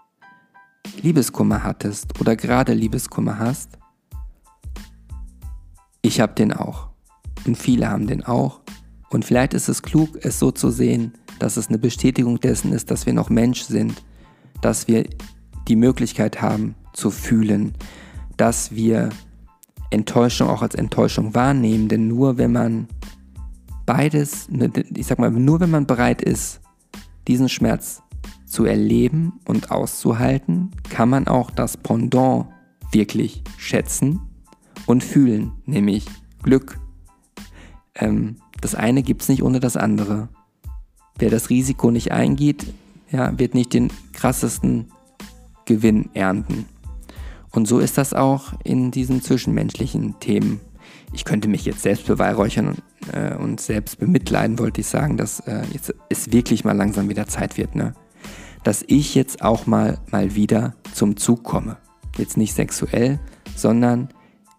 [1.03, 3.79] Liebeskummer hattest oder gerade Liebeskummer hast,
[6.01, 6.89] ich habe den auch.
[7.47, 8.61] Und viele haben den auch.
[9.11, 12.91] Und vielleicht ist es klug, es so zu sehen, dass es eine Bestätigung dessen ist,
[12.91, 14.03] dass wir noch Mensch sind,
[14.61, 15.05] dass wir
[15.69, 17.75] die Möglichkeit haben zu fühlen,
[18.37, 19.11] dass wir
[19.91, 22.89] Enttäuschung auch als Enttäuschung wahrnehmen, denn nur wenn man
[23.87, 24.49] beides,
[24.95, 26.61] ich sag mal, nur wenn man bereit ist,
[27.27, 28.03] diesen Schmerz
[28.47, 32.47] zu erleben und auszuhalten, kann man auch das Pendant
[32.93, 34.21] wirklich schätzen
[34.87, 36.07] und fühlen, nämlich
[36.43, 36.79] Glück.
[37.95, 40.29] Ähm, das eine gibt es nicht ohne das andere.
[41.19, 42.67] Wer das Risiko nicht eingeht,
[43.11, 44.93] ja, wird nicht den krassesten
[45.65, 46.67] Gewinn ernten.
[47.51, 50.61] Und so ist das auch in diesen zwischenmenschlichen Themen.
[51.13, 52.83] Ich könnte mich jetzt selbst beweihräuchern und,
[53.13, 57.27] äh, und selbst bemitleiden, wollte ich sagen, dass äh, jetzt es wirklich mal langsam wieder
[57.27, 57.95] Zeit wird, ne?
[58.65, 61.79] Dass ich jetzt auch mal, mal wieder zum Zug komme.
[62.19, 63.19] Jetzt nicht sexuell,
[63.55, 64.09] sondern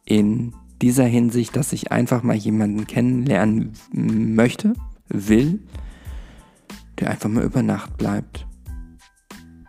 [0.05, 4.73] in dieser Hinsicht, dass ich einfach mal jemanden kennenlernen möchte,
[5.07, 5.59] will,
[6.99, 8.47] der einfach mal über Nacht bleibt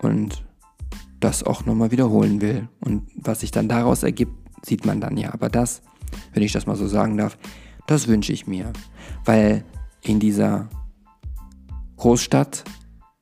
[0.01, 0.45] und
[1.19, 2.69] das auch nochmal wiederholen will.
[2.81, 4.33] Und was sich dann daraus ergibt,
[4.65, 5.33] sieht man dann ja.
[5.33, 5.83] Aber das,
[6.33, 7.39] wenn ich das mal so sagen darf,
[7.87, 8.73] das wünsche ich mir.
[9.25, 9.65] Weil
[10.03, 10.69] in dieser
[11.97, 12.65] Großstadt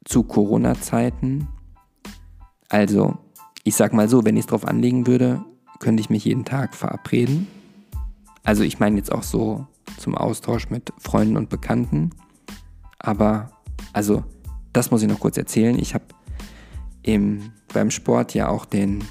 [0.05, 1.49] zu Corona-Zeiten,
[2.69, 3.19] also
[3.65, 5.45] ich sag mal so, wenn ich es drauf anlegen würde,
[5.81, 7.49] könnte ich mich jeden Tag verabreden.
[8.49, 9.67] Also ich meine jetzt auch so
[9.99, 12.13] zum Austausch mit Freunden und Bekannten.
[12.99, 13.51] Aber
[13.93, 14.25] also,
[14.73, 15.79] das muss ich noch kurz erzählen.
[15.79, 16.07] Ich habe
[17.75, 19.05] beim Sport ja auch den,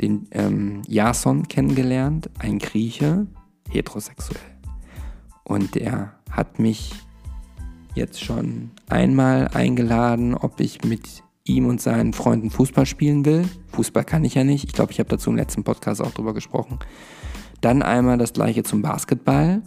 [0.00, 3.26] den ähm, Jason kennengelernt, ein Grieche,
[3.68, 4.40] heterosexuell.
[5.44, 6.94] Und der hat mich
[7.94, 13.46] jetzt schon einmal eingeladen, ob ich mit ihm und seinen Freunden Fußball spielen will.
[13.72, 14.64] Fußball kann ich ja nicht.
[14.64, 16.78] Ich glaube, ich habe dazu im letzten Podcast auch drüber gesprochen.
[17.66, 19.60] Dann einmal das gleiche zum Basketball.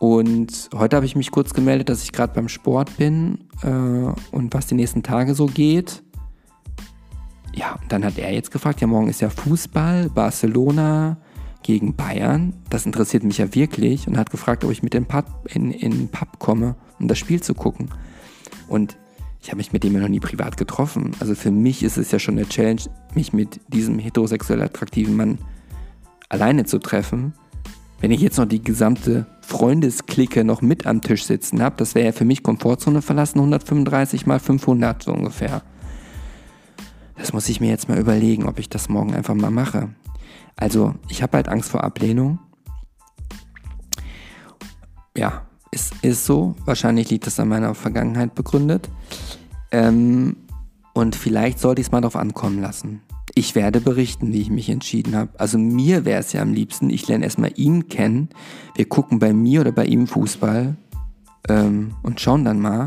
[0.00, 4.52] Und heute habe ich mich kurz gemeldet, dass ich gerade beim Sport bin äh, und
[4.52, 6.02] was die nächsten Tage so geht.
[7.54, 11.18] Ja, und dann hat er jetzt gefragt, ja, morgen ist ja Fußball, Barcelona
[11.62, 12.52] gegen Bayern.
[12.68, 15.92] Das interessiert mich ja wirklich und hat gefragt, ob ich mit dem Pub in, in
[15.92, 17.90] den Pub komme, um das Spiel zu gucken.
[18.66, 18.96] Und
[19.40, 21.12] ich habe mich mit dem ja noch nie privat getroffen.
[21.20, 22.82] Also für mich ist es ja schon eine Challenge,
[23.14, 25.38] mich mit diesem heterosexuell attraktiven Mann
[26.28, 27.34] alleine zu treffen.
[28.00, 32.06] Wenn ich jetzt noch die gesamte Freundesklicke noch mit am Tisch sitzen habe, das wäre
[32.06, 35.62] ja für mich Komfortzone verlassen, 135 mal 500 so ungefähr.
[37.16, 39.88] Das muss ich mir jetzt mal überlegen, ob ich das morgen einfach mal mache.
[40.56, 42.38] Also, ich habe halt Angst vor Ablehnung.
[45.16, 46.54] Ja, ist, ist so.
[46.66, 48.90] Wahrscheinlich liegt das an meiner Vergangenheit begründet.
[49.70, 50.36] Ähm,
[50.92, 53.00] und vielleicht sollte ich es mal darauf ankommen lassen
[53.34, 55.30] ich werde berichten, wie ich mich entschieden habe.
[55.38, 58.28] Also mir wäre es ja am liebsten, ich lerne erstmal ihn kennen.
[58.74, 60.76] Wir gucken bei mir oder bei ihm Fußball
[61.48, 62.86] ähm, und schauen dann mal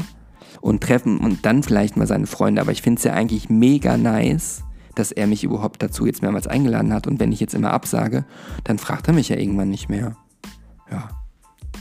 [0.62, 2.62] und treffen und dann vielleicht mal seine Freunde.
[2.62, 4.64] Aber ich finde es ja eigentlich mega nice,
[4.96, 7.08] dass er mich überhaupt dazu jetzt mehrmals eingeladen hat.
[7.08, 8.26] Und wenn ich jetzt immer absage,
[8.64, 10.16] dann fragt er mich ja irgendwann nicht mehr.
[10.92, 11.10] Ja,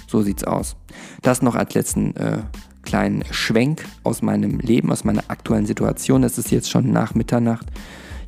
[0.07, 0.77] so sieht's aus.
[1.23, 2.39] Das noch als letzten äh,
[2.83, 6.23] kleinen Schwenk aus meinem Leben, aus meiner aktuellen Situation.
[6.25, 7.67] Es ist jetzt schon nach Mitternacht.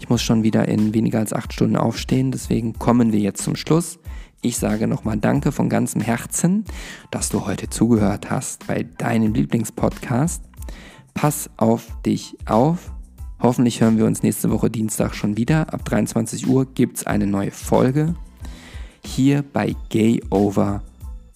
[0.00, 3.54] Ich muss schon wieder in weniger als acht Stunden aufstehen, deswegen kommen wir jetzt zum
[3.54, 3.98] Schluss.
[4.40, 6.64] Ich sage nochmal Danke von ganzem Herzen,
[7.10, 10.42] dass du heute zugehört hast bei deinem Lieblingspodcast.
[11.12, 12.92] Pass auf dich auf.
[13.40, 15.72] Hoffentlich hören wir uns nächste Woche Dienstag schon wieder.
[15.72, 18.14] Ab 23 Uhr gibt es eine neue Folge.
[19.04, 20.82] Hier bei Gay Over,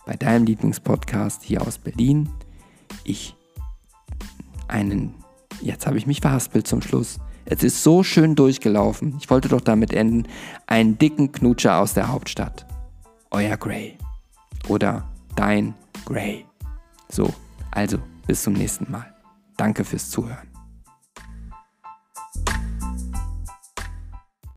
[0.07, 2.31] bei deinem Lieblingspodcast hier aus Berlin.
[3.05, 3.37] Ich
[4.69, 5.15] einen,
[5.61, 7.19] jetzt habe ich mich verhaspelt zum Schluss.
[7.47, 9.17] Es ist so schön durchgelaufen.
[9.21, 10.29] Ich wollte doch damit enden.
[10.67, 12.67] Einen dicken Knutscher aus der Hauptstadt.
[13.31, 13.99] Euer Gray.
[14.69, 15.75] Oder dein
[16.07, 16.45] Gray.
[17.09, 17.33] So,
[17.71, 19.15] also bis zum nächsten Mal.
[19.57, 20.54] Danke fürs Zuhören.